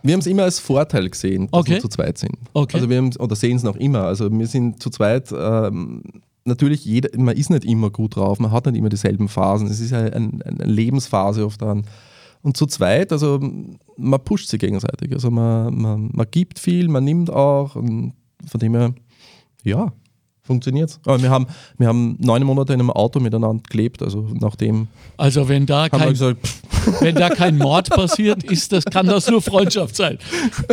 [0.03, 1.71] Wir haben es immer als Vorteil gesehen, dass Okay.
[1.73, 2.33] wir zu zweit sind.
[2.53, 2.75] Okay.
[2.75, 4.03] Also wir haben, oder sehen es noch immer.
[4.03, 5.31] Also wir sind zu zweit.
[5.35, 6.03] Ähm,
[6.45, 9.67] natürlich, jeder, man ist nicht immer gut drauf, man hat nicht immer dieselben Phasen.
[9.67, 11.85] Es ist ja ein, eine Lebensphase oft dann.
[12.43, 13.39] Und zu zweit, also
[13.97, 15.11] man pusht sich gegenseitig.
[15.13, 17.75] Also man, man, man gibt viel, man nimmt auch.
[17.75, 18.13] Und
[18.45, 18.93] von dem her,
[19.63, 19.91] ja,
[20.41, 24.03] funktioniert Aber wir haben, wir haben neun Monate in einem Auto miteinander gelebt.
[24.03, 26.45] Also nachdem also wenn da kein, gesagt,
[26.99, 30.17] wenn da kein Mord passiert, ist das, kann das nur Freundschaft sein.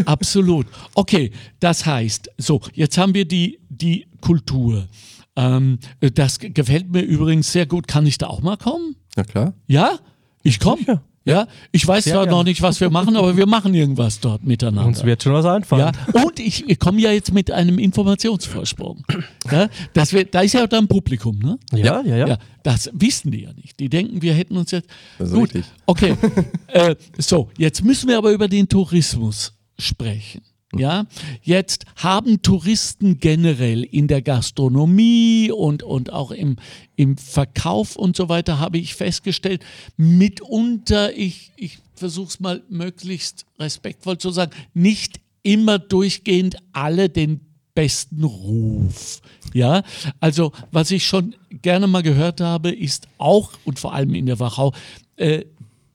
[0.06, 0.66] Absolut.
[0.94, 4.88] Okay, das heißt, so, jetzt haben wir die, die Kultur.
[5.36, 7.86] Ähm, das ge- gefällt mir übrigens sehr gut.
[7.86, 8.96] Kann ich da auch mal kommen?
[9.16, 9.54] na klar.
[9.68, 10.00] Ja?
[10.42, 11.00] Ich komme.
[11.30, 14.44] Ja, ich weiß Sehr zwar noch nicht, was wir machen, aber wir machen irgendwas dort
[14.44, 14.86] miteinander.
[14.86, 15.92] Uns wird schon was einfallen.
[16.14, 19.04] Ja, und ich, ich komme ja jetzt mit einem Informationsvorsprung.
[19.50, 21.58] Ja, das wird, da ist ja dann Publikum, ne?
[21.72, 22.16] ja, ja.
[22.16, 22.28] ja.
[22.28, 23.80] Ja, das wissen die ja nicht.
[23.80, 24.88] Die denken, wir hätten uns jetzt.
[25.18, 25.64] Das ist Gut, richtig.
[25.86, 26.16] okay.
[26.68, 30.42] äh, so, jetzt müssen wir aber über den Tourismus sprechen.
[30.76, 31.06] Ja,
[31.42, 36.56] jetzt haben Touristen generell in der Gastronomie und, und auch im,
[36.94, 39.64] im Verkauf und so weiter, habe ich festgestellt,
[39.96, 47.40] mitunter, ich, ich versuche es mal möglichst respektvoll zu sagen, nicht immer durchgehend alle den
[47.74, 49.22] besten Ruf.
[49.52, 49.82] Ja,
[50.20, 54.38] also was ich schon gerne mal gehört habe, ist auch und vor allem in der
[54.38, 54.72] Wachau,
[55.16, 55.44] äh,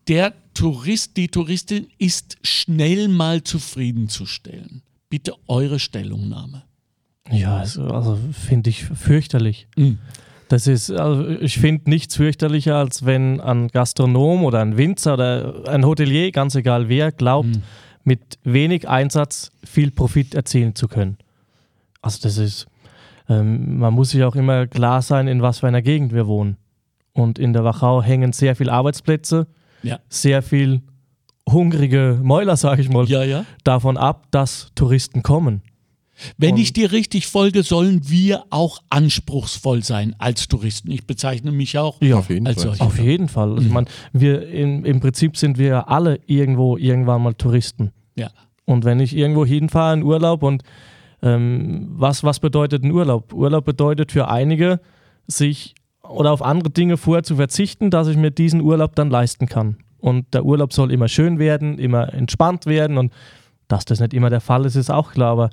[0.07, 4.82] der Tourist, die Touristin ist schnell mal zufriedenzustellen.
[5.10, 6.64] Bitte eure Stellungnahme.
[7.32, 9.68] Ja, also, also finde ich fürchterlich.
[9.76, 9.99] Mhm.
[10.47, 15.64] Das ist, also ich finde nichts fürchterlicher, als wenn ein Gastronom oder ein Winzer oder
[15.68, 17.64] ein Hotelier, ganz egal wer, glaubt, Mhm.
[18.03, 21.18] mit wenig Einsatz viel Profit erzielen zu können.
[22.01, 22.68] Also das ist,
[23.28, 26.58] ähm, man muss sich auch immer klar sein, in was für einer Gegend wir wohnen.
[27.14, 29.47] Und in der Wachau hängen sehr viele Arbeitsplätze,
[29.86, 30.00] Ja.
[30.10, 30.82] sehr viel
[31.50, 33.46] hungrige Mäuler, sage ich mal, Ja, ja.
[33.64, 35.62] davon ab, dass Touristen kommen.
[36.38, 40.90] Wenn Und- ich dir richtig folge, sollen wir auch anspruchsvoll sein als Touristen.
[40.92, 42.70] Ich bezeichne mich auch Ja, auf jeden als Fall.
[42.76, 42.84] solche.
[42.84, 43.52] Auf jeden Fall.
[43.52, 47.92] Also Ich meine, wir in, im Prinzip sind wir ja alle irgendwo irgendwann mal Touristen.
[48.16, 48.30] Ja.
[48.64, 50.64] Und wenn ich irgendwo hinfahre in Urlaub und
[51.22, 53.34] ähm, was, was bedeutet ein Urlaub?
[53.34, 54.80] Urlaub bedeutet für einige,
[55.28, 55.76] sich
[56.10, 59.78] oder auf andere Dinge vorher zu verzichten, dass ich mir diesen Urlaub dann leisten kann.
[59.99, 63.12] Und der Urlaub soll immer schön werden, immer entspannt werden und
[63.68, 65.32] dass das nicht immer der Fall ist, ist auch klar.
[65.32, 65.49] Aber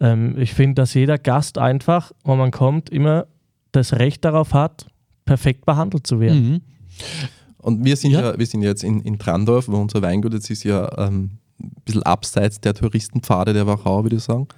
[0.00, 3.26] ähm, ich finde, dass jeder Gast einfach, wenn man kommt, immer
[3.72, 4.86] das Recht darauf hat,
[5.24, 6.50] perfekt behandelt zu werden.
[6.50, 6.60] Mhm.
[7.58, 8.20] Und wir sind Ja.
[8.20, 11.72] ja, wir sind jetzt in, in Trandorf, wo unser Weingut jetzt ist ja ähm, ein
[11.84, 14.48] bisschen abseits der Touristenpfade der Wachau, würde ich sagen.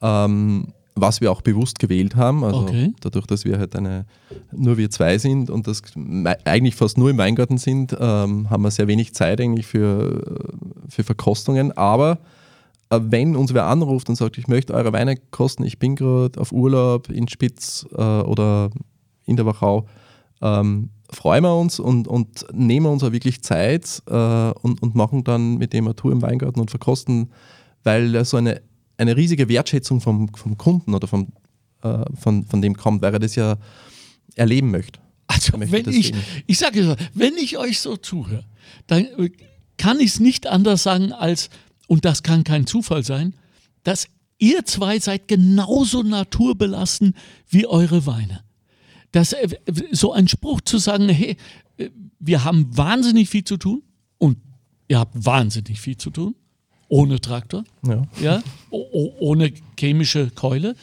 [0.00, 2.92] Ähm, was wir auch bewusst gewählt haben, also Okay.
[3.00, 4.06] dadurch, dass wir halt eine,
[4.52, 5.82] nur wir zwei sind und das
[6.44, 10.90] eigentlich fast nur im Weingarten sind, ähm, haben wir sehr wenig Zeit eigentlich für, äh,
[10.90, 11.76] für Verkostungen.
[11.76, 12.18] Aber
[12.90, 16.40] äh, wenn uns wer anruft und sagt, ich möchte eure Weine kosten, ich bin gerade
[16.40, 18.70] auf Urlaub in Spitz äh, oder
[19.24, 19.86] in der Wachau,
[20.40, 25.24] ähm, freuen wir uns und, und nehmen uns auch wirklich Zeit äh, und, und machen
[25.24, 27.30] dann mit dem eine Tour im Weingarten und verkosten,
[27.82, 28.60] weil so eine,
[28.98, 31.28] eine riesige Wertschätzung vom, vom Kunden oder vom,
[31.82, 33.56] äh, von, von dem kommt, weil er das ja
[34.34, 35.00] erleben möchte.
[35.26, 36.22] Also möchte wenn ich, sehen.
[36.46, 38.44] ich sage so, wenn ich euch so zuhöre,
[38.86, 39.30] dann äh,
[39.76, 41.48] kann ich es nicht anders sagen als,
[41.86, 43.34] und das kann kein Zufall sein,
[43.84, 47.14] dass ihr zwei seid genauso naturbelassen
[47.48, 48.42] wie eure Weine.
[49.12, 49.48] Das, äh,
[49.92, 51.36] so ein Spruch zu sagen, hey,
[51.76, 53.82] äh, wir haben wahnsinnig viel zu tun
[54.18, 54.38] und
[54.88, 56.34] ihr habt wahnsinnig viel zu tun,
[56.88, 58.02] ohne Traktor Ja.
[58.20, 60.74] ja, ohne chemische Keule.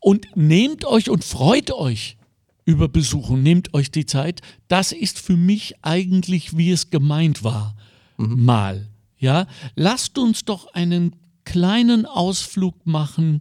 [0.00, 2.16] Und nehmt euch und freut euch
[2.64, 4.42] über Besuchen, nehmt euch die Zeit.
[4.68, 7.74] Das ist für mich eigentlich, wie es gemeint war,
[8.16, 8.88] mal.
[9.18, 13.40] Ja, lasst uns doch einen kleinen Ausflug machen,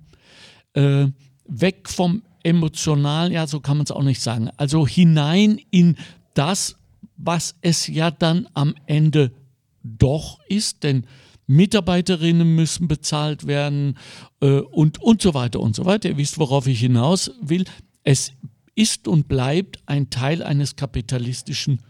[0.74, 1.08] äh,
[1.46, 5.98] weg vom emotionalen, ja, so kann man es auch nicht sagen, also hinein in
[6.34, 6.78] das,
[7.18, 9.34] was es ja dann am Ende
[9.84, 11.06] doch ist, denn
[11.48, 13.98] Mitarbeiterinnen müssen bezahlt werden
[14.42, 16.10] äh, und, und so weiter und so weiter.
[16.10, 17.64] Ihr wisst, worauf ich hinaus will.
[18.04, 18.34] Es
[18.76, 21.82] ist und bleibt ein Teil eines kapitalistischen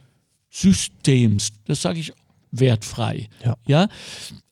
[0.49, 1.51] Systems.
[1.65, 2.13] Das sage ich
[2.51, 3.29] wertfrei.
[3.43, 3.57] Ja.
[3.67, 3.87] Ja?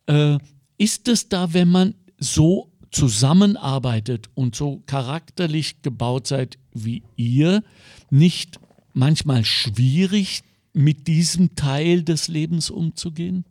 [0.07, 0.39] Äh,
[0.77, 7.63] ist es da, wenn man so zusammenarbeitet und so charakterlich gebaut seid wie ihr,
[8.09, 8.59] nicht
[8.93, 10.41] manchmal schwierig,
[10.73, 13.45] mit diesem Teil des Lebens umzugehen?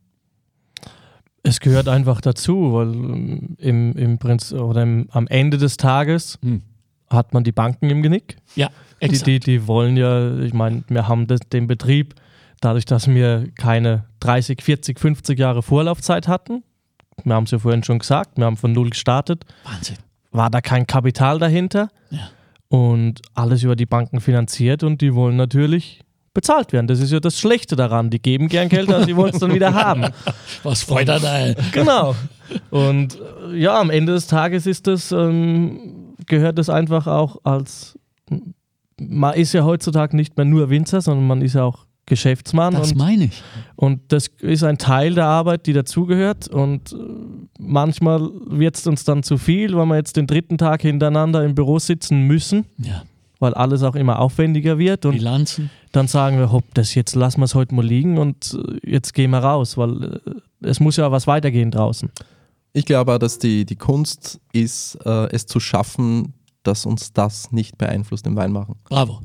[1.47, 6.39] Es gehört einfach dazu, weil ähm, im, im Prinzip oder im, am Ende des Tages
[6.43, 6.63] Hm.
[7.11, 8.37] hat man die Banken im Genick.
[8.57, 8.71] Ja,
[9.01, 9.27] Die, exakt.
[9.27, 12.15] die, die wollen ja, ich meine, wir haben das, den Betrieb,
[12.61, 16.63] dadurch, dass wir keine 30, 40, 50 Jahre Vorlaufzeit hatten,
[17.25, 19.97] wir haben es ja vorhin schon gesagt, wir haben von null gestartet, Wahnsinn.
[20.33, 22.31] war da kein Kapital dahinter Ja.
[22.69, 26.01] und alles über die Banken finanziert und die wollen natürlich
[26.35, 26.87] bezahlt werden.
[26.89, 28.11] Das ist ja das Schlechte daran.
[28.11, 30.07] Die geben gern Geld und die wollen es dann wieder haben.
[30.63, 31.55] Was freut er da?
[31.73, 32.15] Genau.
[32.71, 33.19] Und
[33.53, 37.99] äh, ja, am Ende des Tages ist das, ähm, gehört das einfach auch als,
[39.01, 42.93] man ist ja heutzutage nicht mehr nur Winzer, sondern man ist ja auch Geschäftsmann Das
[42.93, 43.43] und, meine ich.
[43.77, 46.97] und das ist ein Teil der Arbeit, die dazugehört und äh,
[47.59, 51.55] manchmal wird es uns dann zu viel, weil wir jetzt den dritten Tag hintereinander im
[51.55, 53.05] Büro sitzen müssen, Ja.
[53.45, 55.71] Weil alles auch immer aufwendiger wird und Bilanzen.
[55.93, 59.13] dann sagen wir, hopp, das jetzt lassen wir es heute mal liegen und äh, jetzt
[59.13, 60.21] gehen wir raus, weil äh,
[60.63, 62.11] es muss ja was weitergehen draußen.
[62.73, 66.33] Ich glaube auch, dass die, die Kunst ist, äh, es zu schaffen,
[66.63, 68.77] dass uns das nicht beeinflusst im Weinmachen.
[68.89, 69.21] Bravo.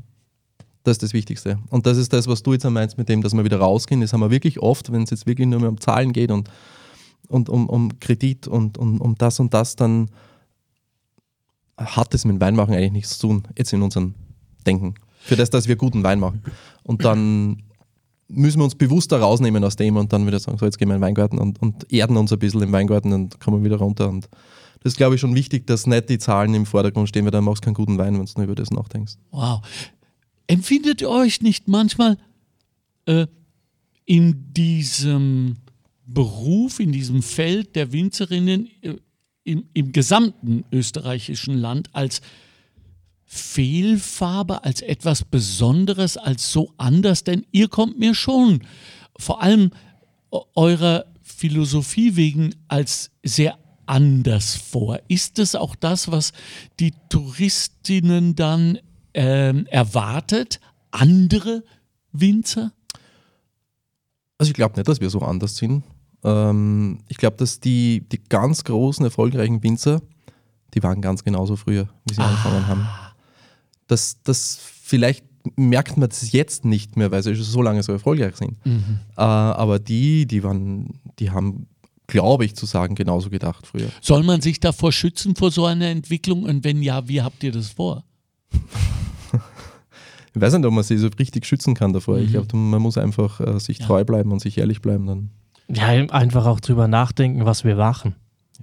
[0.84, 1.58] Das ist das Wichtigste.
[1.70, 4.02] Und das ist das, was du jetzt meinst mit dem, dass wir wieder rausgehen.
[4.02, 6.50] Das haben wir wirklich oft, wenn es jetzt wirklich nur mehr um Zahlen geht und,
[7.28, 10.10] und um, um Kredit und um, um das und das, dann
[11.80, 14.14] hat es mit Weinmachen eigentlich nichts zu tun, jetzt in unserem
[14.66, 14.94] Denken.
[15.20, 16.42] Für das, dass wir guten Wein machen.
[16.82, 17.62] Und dann
[18.28, 20.94] müssen wir uns bewusster rausnehmen aus dem und dann wieder sagen, so jetzt gehen wir
[20.94, 24.08] in den Weingarten und, und erden uns ein bisschen im Weingarten und kommen wieder runter.
[24.08, 24.28] Und
[24.82, 27.44] das ist, glaube ich, schon wichtig, dass nicht die Zahlen im Vordergrund stehen, weil dann
[27.44, 29.14] machst du keinen guten Wein, wenn du nur über das nachdenkst.
[29.30, 29.60] Wow.
[30.46, 32.16] Empfindet ihr euch nicht manchmal
[33.06, 33.26] äh,
[34.04, 35.56] in diesem
[36.06, 38.96] Beruf, in diesem Feld der Winzerinnen äh,
[39.50, 42.20] im, im gesamten österreichischen Land als
[43.24, 47.24] Fehlfarbe, als etwas Besonderes, als so anders?
[47.24, 48.62] Denn ihr kommt mir schon
[49.16, 49.70] vor allem
[50.30, 55.00] eu- eurer Philosophie wegen als sehr anders vor.
[55.08, 56.32] Ist es auch das, was
[56.78, 58.78] die Touristinnen dann
[59.14, 60.60] ähm, erwartet?
[60.92, 61.64] Andere
[62.12, 62.72] Winzer?
[64.38, 65.82] Also ich glaube nicht, dass wir so anders sind.
[66.24, 70.00] Ähm, ich glaube, dass die, die ganz großen, erfolgreichen Winzer,
[70.74, 72.86] die waren ganz genauso früher, wie sie angefangen haben.
[73.86, 75.24] Das, das vielleicht
[75.56, 78.56] merkt man das jetzt nicht mehr, weil sie schon so lange so erfolgreich sind.
[78.66, 81.66] Äh, aber die, die waren, die haben,
[82.06, 83.88] glaube ich, zu sagen, genauso gedacht früher.
[84.02, 86.44] Soll man sich davor schützen vor so einer Entwicklung?
[86.44, 88.04] Und wenn ja, wie habt ihr das vor?
[90.32, 92.18] Ich weiß nicht, ob man sie so richtig schützen kann davor.
[92.18, 93.86] Ich glaube, man muss einfach äh, sich Ja.
[93.86, 95.06] treu bleiben und sich ehrlich bleiben.
[95.06, 95.30] Dann.
[95.72, 98.16] Ja, einfach auch drüber nachdenken, was wir machen.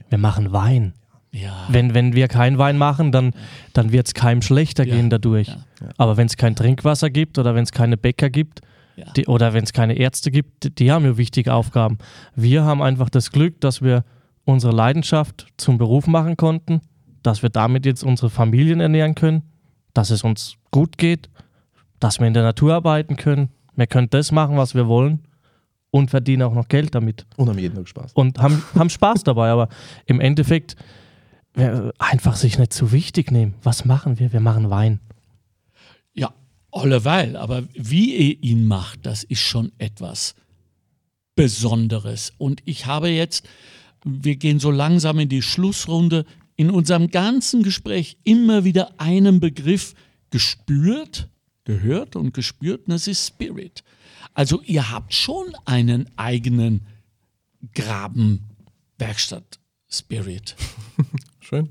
[0.09, 0.93] Wir machen Wein.
[1.31, 1.65] Ja.
[1.69, 3.33] Wenn, wenn wir keinen Wein machen, dann,
[3.73, 5.47] dann wird es keinem schlechter Ja, gehen dadurch.
[5.47, 5.57] ja,
[5.97, 8.61] Aber wenn es kein Trinkwasser gibt oder wenn es keine Bäcker gibt
[9.15, 11.97] die, oder wenn es keine Ärzte gibt, die, die haben ja wichtige Aufgaben.
[12.35, 14.03] Wir haben einfach das Glück, dass wir
[14.45, 16.81] unsere Leidenschaft zum Beruf machen konnten,
[17.21, 19.43] dass wir damit jetzt unsere Familien ernähren können,
[19.93, 21.29] dass es uns gut geht,
[21.99, 23.49] dass wir in der Natur arbeiten können.
[23.75, 25.26] Wir können das machen, was wir wollen
[25.91, 28.13] und verdienen auch noch Geld damit Und haben jeden Tag Spaß.
[28.13, 29.49] und haben, haben Spaß dabei.
[29.49, 29.69] Aber
[30.05, 30.75] im Endeffekt
[31.97, 33.55] einfach sich nicht zu wichtig nehmen.
[33.63, 34.31] Was machen wir?
[34.31, 34.99] Wir machen Wein.
[36.13, 36.31] Ja,
[36.71, 40.35] alleweil, aber wie ihr ihn macht, das ist schon etwas
[41.35, 42.33] Besonderes.
[42.37, 43.47] Und ich habe jetzt,
[44.03, 46.25] wir gehen so langsam in die Schlussrunde,
[46.57, 49.95] in unserem ganzen Gespräch immer wieder einen Begriff
[50.29, 51.29] gespürt,
[51.63, 53.83] gehört und gespürt und das ist Spirit.
[54.37, 56.85] Also ihr habt schon einen eigenen
[57.73, 60.55] Grabenwerkstatt-Spirit.
[61.39, 61.69] Schön.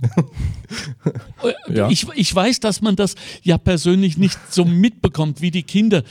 [1.69, 1.89] Ja.
[1.91, 3.14] Ich, ich weiß, dass man das
[3.45, 6.03] ja persönlich nicht so mitbekommt wie die Kinder.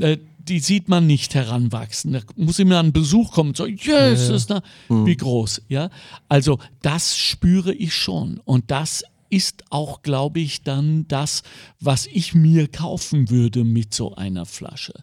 [0.00, 2.14] Äh, die sieht man nicht heranwachsen.
[2.14, 5.62] Da muss immer ein Besuch kommen und so, yes, ist da, wie groß.
[5.68, 5.90] Ja?
[6.28, 8.40] Also das spüre ich schon.
[8.44, 11.42] Und das ist auch, glaube ich, dann das,
[11.80, 14.94] was ich mir kaufen würde mit so einer Flasche.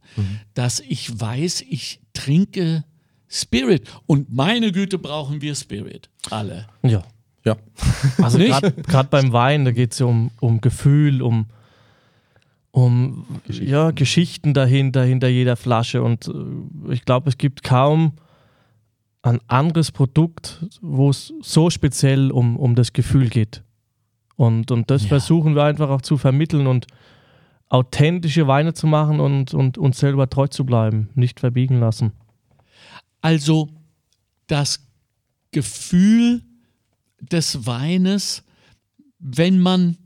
[0.53, 2.83] Dass ich weiß, ich trinke
[3.29, 3.89] Spirit.
[4.05, 6.09] Und meine Güte, brauchen wir Spirit.
[6.29, 6.67] Alle.
[6.83, 7.03] Ja.
[7.43, 7.55] Ja.
[8.21, 11.45] Also gerade beim Wein, da geht es ja um, um Gefühl, um,
[12.71, 16.03] um ja, Geschichten dahinter, hinter jeder Flasche.
[16.03, 18.13] Und äh, ich glaube, es gibt kaum
[19.21, 23.63] ein anderes Produkt, wo es so speziell um, um das Gefühl geht.
[24.37, 25.09] Und, und das Ja.
[25.09, 26.87] versuchen wir einfach auch zu vermitteln und
[27.69, 32.13] authentische Weine zu machen und, und uns selber treu zu bleiben, nicht verbiegen lassen.
[33.19, 33.67] Also
[34.45, 34.79] das
[35.51, 36.43] Gefühl
[37.19, 38.43] des Weines,
[39.19, 39.97] wenn man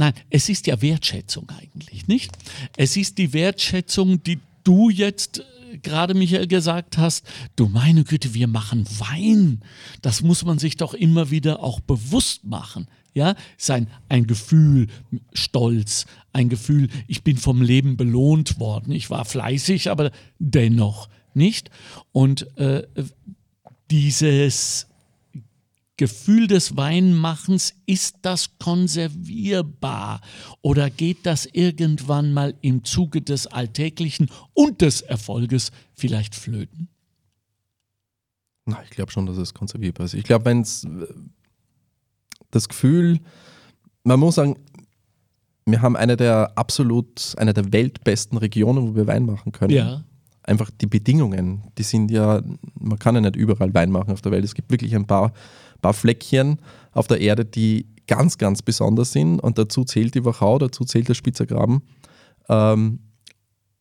[0.00, 2.30] Nein, es ist ja Wertschätzung eigentlich, nicht?
[2.76, 5.40] Es ist die Wertschätzung, die du jetzt
[5.72, 7.26] äh, gerade, Michael, gesagt hast.
[7.56, 9.60] Du meine Güte, wir machen Wein.
[10.00, 12.86] Das muss man sich doch immer wieder auch bewusst machen.
[13.18, 14.86] Ja, sein ein Gefühl,
[15.32, 18.92] Stolz, ein Gefühl, ich bin vom Leben belohnt worden.
[18.92, 21.68] Ich war fleißig, aber dennoch nicht.
[22.12, 22.86] Und äh,
[23.90, 24.86] dieses
[25.96, 30.20] Gefühl des Weinmachens, ist das konservierbar
[30.62, 36.88] oder geht das irgendwann mal im Zuge des Alltäglichen und des Erfolges vielleicht flöten?
[38.64, 40.14] Na, ich glaube schon, dass es konservierbar ist.
[40.14, 40.86] Ich glaube, wenn es
[42.50, 43.20] das Gefühl,
[44.04, 44.56] man muss sagen,
[45.66, 49.72] wir haben eine der absolut, eine der weltbesten Regionen, wo wir Wein machen können.
[49.72, 50.04] Ja.
[50.42, 52.40] Einfach die Bedingungen, die sind ja,
[52.78, 54.44] man kann ja nicht überall Wein machen auf der Welt.
[54.44, 55.32] Es gibt wirklich ein paar,
[55.82, 56.58] paar Fleckchen
[56.92, 59.40] auf der Erde, die ganz, ganz besonders sind.
[59.40, 61.82] Und dazu zählt die Wachau, dazu zählt der Spitzergraben.
[62.48, 63.00] Ähm,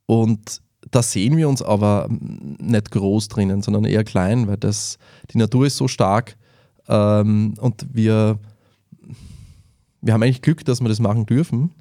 [0.05, 0.61] und
[0.91, 4.97] da sehen wir uns aber nicht groß drinnen, sondern eher klein, weil das,
[5.31, 6.37] die Natur ist so stark
[6.87, 8.39] ähm, und wir,
[10.07, 11.71] wir haben eigentlich Glück, dass wir das machen dürfen,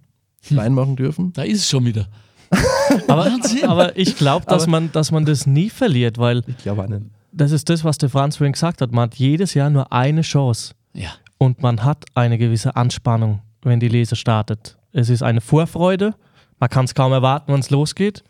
[0.51, 1.33] Wein machen dürfen.
[1.33, 2.07] Da ist es schon wieder.
[3.09, 3.29] Aber,
[3.67, 7.03] aber ich glaube, dass man, dass man das nie verliert, weil Ich glaube auch nicht.
[7.33, 8.93] das ist das, was der Franz vorhin gesagt hat.
[8.93, 11.09] Man hat jedes Jahr nur eine Chance Ja.
[11.39, 14.79] und man hat eine gewisse Anspannung, wenn die Lese startet.
[14.93, 16.15] Es ist eine Vorfreude,
[16.61, 18.23] man kann es kaum erwarten, wenn es losgeht.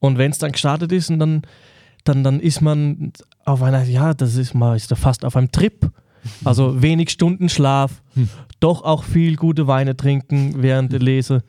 [0.00, 1.42] Und wenn es dann gestartet ist, und dann,
[2.04, 3.12] dann, dann ist man
[3.44, 5.90] auf einer, ja, das ist man ist da fast auf einem Trip.
[6.44, 8.02] Also wenig Stunden Schlaf,
[8.62, 11.42] doch auch viel gute Weine trinken während der Lese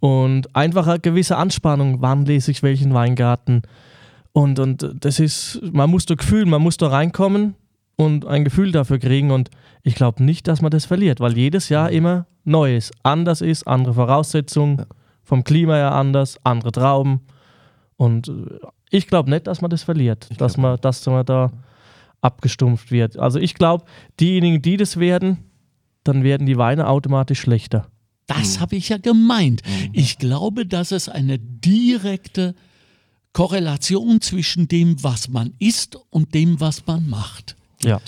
[0.00, 3.62] und einfach eine gewisse Anspannung, wann lese ich welchen Weingarten.
[4.32, 7.54] Und, und das ist, man muss da Gefühl, man muss da reinkommen
[7.96, 9.30] und ein Gefühl dafür kriegen.
[9.30, 9.50] Und
[9.82, 13.66] ich glaube nicht, dass man das verliert, weil jedes Jahr immer neu ist, anders ist,
[13.66, 14.86] andere Voraussetzungen,
[15.22, 17.20] vom Klima her anders, andere Trauben.
[17.96, 18.32] Und äh,
[18.90, 21.50] ich glaube nicht, dass man das verliert, dass man, dass man da
[22.20, 23.18] abgestumpft wird.
[23.18, 23.84] Also ich glaube,
[24.18, 25.49] diejenigen, die das werden,
[26.10, 27.88] dann werden die Weine automatisch schlechter.
[28.26, 29.62] Das habe ich ja gemeint.
[29.92, 32.54] Ich glaube, dass es eine direkte
[33.32, 37.56] Korrelation zwischen dem, was man isst und dem, was man macht.
[37.82, 38.00] Ja.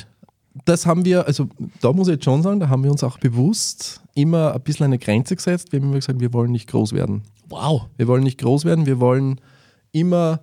[0.64, 1.48] Das haben wir, also
[1.80, 4.84] da muss ich jetzt schon sagen, da haben wir uns auch bewusst immer ein bisschen
[4.84, 5.72] eine Grenze gesetzt.
[5.72, 7.22] Wir haben immer gesagt, wir wollen nicht groß werden.
[7.48, 7.86] Wow.
[7.96, 9.40] Wir wollen nicht groß werden, wir wollen
[9.92, 10.40] immer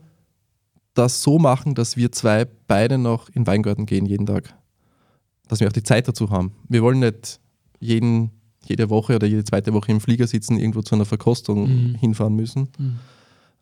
[0.94, 4.56] das so machen, dass wir zwei beide noch in Weingarten gehen jeden Tag.
[5.48, 6.54] Dass wir auch die Zeit dazu haben.
[6.68, 7.40] Wir wollen nicht
[7.80, 8.32] jeden,
[8.66, 12.70] jede Woche oder jede zweite Woche im Flieger sitzen, irgendwo zu einer Verkostung hinfahren müssen,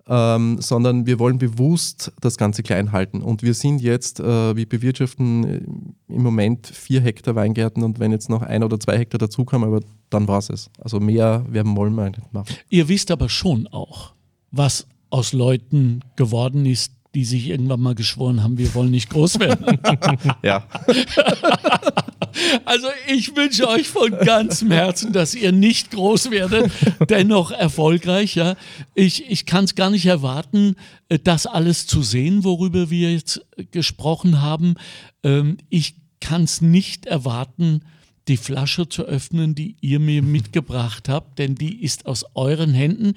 [0.10, 3.22] ähm, sondern wir wollen bewusst das Ganze klein halten.
[3.22, 5.62] Und wir sind jetzt, äh, wir bewirtschaften äh,
[6.14, 9.82] im Moment vier Hektar Weingärten und wenn jetzt noch ein oder zwei Hektar dazukommen, aber
[10.10, 10.70] dann war es.
[10.80, 12.56] Also mehr werden wollen wir nicht machen.
[12.70, 14.14] Ihr wisst aber schon auch,
[14.52, 19.40] was aus Leuten geworden ist, die sich irgendwann mal geschworen haben, wir wollen nicht groß
[19.40, 19.80] werden.
[20.44, 20.66] Ja.
[22.66, 26.72] Also ich wünsche euch von ganzem Herzen, dass ihr nicht groß werdet,
[27.10, 28.36] dennoch erfolgreich.
[28.36, 28.56] Ja.
[28.94, 30.76] Ich, ich kann es gar nicht erwarten,
[31.10, 34.76] äh, das alles zu sehen, worüber wir jetzt äh, gesprochen haben.
[35.24, 37.82] Ähm, Ich kann es nicht erwarten,
[38.28, 43.14] die Flasche zu öffnen, die ihr mir mitgebracht habt, denn die ist aus euren Händen.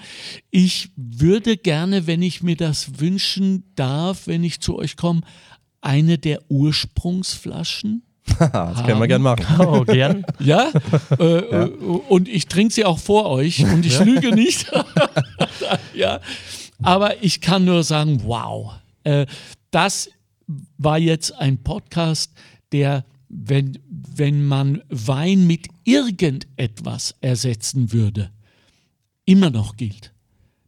[0.51, 5.23] Ich würde gerne, wenn ich mir das wünschen darf, wenn ich zu euch komme,
[5.81, 8.03] eine der Ursprungsflaschen.
[8.53, 9.67] das können wir gerne machen.
[9.67, 10.25] Oh, gern.
[10.41, 10.71] Ja,
[11.19, 11.71] äh, äh,
[12.09, 14.71] und ich trinke sie auch vor euch und ich lüge nicht.
[15.95, 16.21] ja.
[16.83, 18.73] Aber ich kann nur sagen, wow.
[19.05, 19.27] Äh,
[19.71, 20.11] das
[20.79, 22.33] war jetzt ein Podcast,
[22.73, 28.31] der, wenn, wenn man Wein mit irgendetwas ersetzen würde,
[29.25, 30.13] immer noch gilt.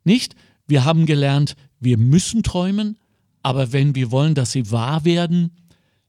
[0.05, 0.37] Nicht?
[0.67, 2.99] Wir haben gelernt, wir müssen träumen,
[3.43, 5.51] aber wenn wir wollen, dass sie wahr werden,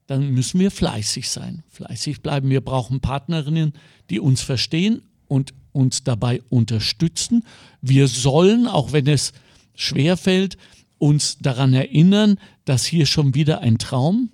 [0.07, 1.63] dann müssen wir fleißig sein.
[1.69, 2.49] Fleißig bleiben.
[2.49, 3.73] Wir brauchen Partnerinnen,
[4.09, 7.43] die uns verstehen und uns dabei unterstützen.
[7.81, 9.33] Wir sollen, auch wenn es
[9.75, 10.57] schwer fällt,
[10.97, 14.29] uns daran erinnern, dass hier schon wieder ein Traum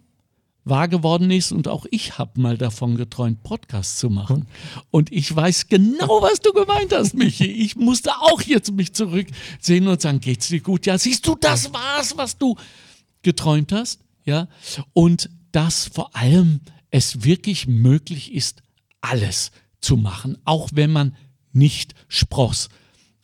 [0.66, 4.46] wahr geworden ist und auch ich habe mal davon geträumt, Podcasts zu machen.
[4.92, 7.46] Und ich weiß genau, was du gemeint hast, Michi.
[7.46, 10.86] Ich musste auch jetzt mich zurücksehen und sagen, geht's dir gut?
[10.86, 12.56] Ja, siehst du, das war's, was du
[13.24, 14.02] geträumt hast.
[14.26, 14.48] Ja,
[14.94, 18.62] und dass vor allem es wirklich möglich ist,
[19.02, 21.16] alles zu machen, auch wenn man
[21.54, 22.70] nicht Spross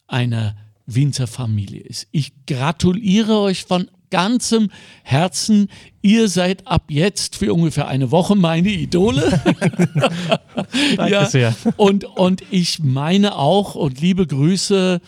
[0.07, 0.55] einer
[0.85, 2.07] Winzerfamilie ist.
[2.11, 4.69] Ich gratuliere euch von ganzem
[5.03, 5.69] Herzen.
[6.01, 9.41] Ihr seid ab jetzt für ungefähr eine Woche meine Idole.
[10.95, 11.55] Danke ja, sehr.
[11.75, 15.01] Und, und ich meine auch und liebe Grüße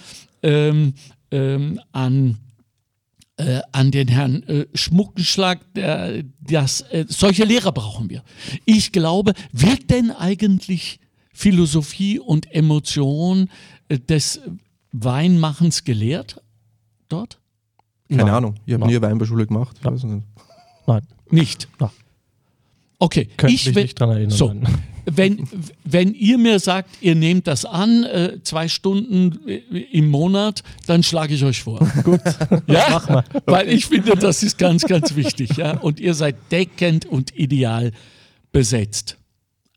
[0.44, 0.94] ähm,
[1.32, 2.38] ähm, an
[3.38, 8.24] äh, an den Herrn äh, Schmuckenschlag, der, das, äh, solche Lehrer brauchen wir.
[8.66, 11.00] Ich glaube, wird denn eigentlich
[11.34, 13.50] Philosophie und Emotion
[13.90, 14.42] äh, des
[14.92, 16.42] Weinmachens gelehrt
[17.10, 17.40] dort?
[18.10, 18.34] Keine Nein.
[18.34, 18.56] Ahnung.
[18.66, 18.90] Ich habe Nein.
[18.90, 19.76] nie eine Weinbauschule gemacht.
[19.80, 19.92] Ich Ja.
[19.94, 20.26] weiß nicht.
[20.88, 21.68] Nein, Nicht.
[21.80, 21.92] Ja.
[23.00, 24.32] Okay, könnte ich mich will- nicht dran erinnern.
[24.32, 24.74] So, nein.
[25.10, 25.48] Wenn,
[25.86, 29.58] wenn ihr mir sagt, ihr nehmt das an, äh, zwei Stunden äh,
[29.92, 31.80] im Monat, dann schlage ich euch vor.
[32.04, 32.22] Gut.
[32.68, 33.24] Ja, Mach mal.
[33.46, 35.56] weil ich finde, das ist ganz, ganz wichtig.
[35.58, 35.78] Ja?
[35.78, 37.92] Und ihr seid deckend und ideal
[38.52, 39.18] besetzt.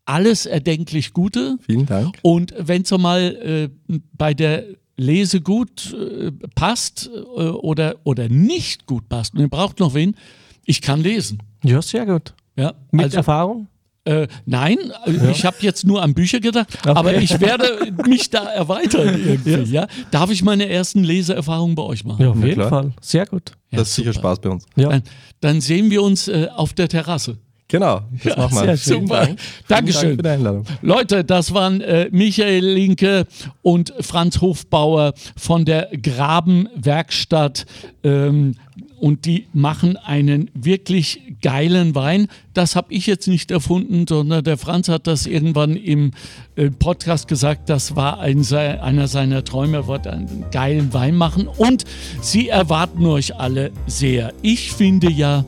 [0.04, 1.58] Alles erdenklich Gute.
[1.66, 2.18] Vielen Dank.
[2.22, 4.64] Und wenn es mal äh, bei der
[4.96, 10.16] Lese gut äh, passt äh, oder, oder nicht gut passt und ihr braucht noch wen,
[10.64, 11.42] ich kann lesen.
[11.64, 12.34] Ja, sehr gut.
[12.56, 13.68] Ja, Mit also, Erfahrung?
[14.04, 18.44] Äh, nein, äh, ich habe jetzt nur an Bücher gedacht, aber ich werde mich da
[18.44, 19.72] erweitern irgendwie.
[19.72, 19.86] Ja.
[20.10, 22.22] Darf ich meine ersten Leseerfahrungen bei euch machen?
[22.22, 22.70] Ja, auf Na jeden klar.
[22.70, 22.92] Fall.
[23.00, 23.52] Sehr gut.
[23.70, 24.28] Ja, das ist sicher super.
[24.28, 24.64] Spaß bei uns.
[24.76, 24.88] Ja.
[24.88, 25.02] Dann,
[25.40, 27.36] dann sehen wir uns äh, auf der Terrasse.
[27.70, 28.76] Genau, das machen wir.
[28.76, 29.06] sehr schön.
[29.06, 29.28] Super.
[29.68, 30.02] Dankeschön.
[30.02, 30.64] Dank für die Einladung.
[30.82, 33.26] Leute, das waren äh, Michael Linke
[33.62, 37.66] und Franz Hofbauer von der Grabenwerkstatt.
[38.02, 38.56] Ähm,
[39.00, 42.28] und die machen einen wirklich geilen Wein.
[42.52, 46.12] Das habe ich jetzt nicht erfunden, sondern der Franz hat das irgendwann im
[46.56, 47.70] äh, Podcast gesagt.
[47.70, 51.48] Das war ein, einer seiner Träume, er wollte einen geilen Wein machen.
[51.48, 51.84] Und
[52.20, 54.34] sie erwarten euch alle sehr.
[54.42, 55.46] Ich finde ja,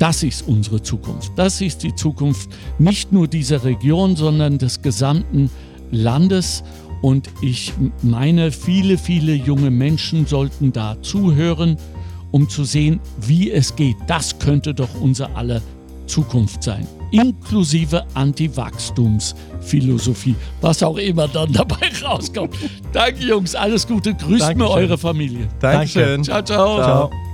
[0.00, 1.30] das ist unsere Zukunft.
[1.36, 5.50] Das ist die Zukunft nicht nur dieser Region, sondern des gesamten
[5.92, 6.64] Landes.
[7.00, 7.72] Und ich
[8.02, 11.76] meine, viele, viele junge Menschen sollten da zuhören,
[12.32, 13.96] um zu sehen, wie es geht.
[14.08, 15.60] Das könnte doch unser aller
[16.06, 16.86] Zukunft sein.
[17.12, 22.56] Inklusive Anti-Wachstumsphilosophie, was auch immer dann dabei rauskommt.
[22.92, 23.54] Danke, Jungs.
[23.54, 24.14] Alles Gute.
[24.14, 24.72] Grüßt mir Dankeschön.
[24.72, 25.48] eure Familie.
[25.60, 26.24] Dankeschön.
[26.24, 26.76] Ciao, ciao.
[26.76, 27.08] Ciao.
[27.08, 27.31] Ciao.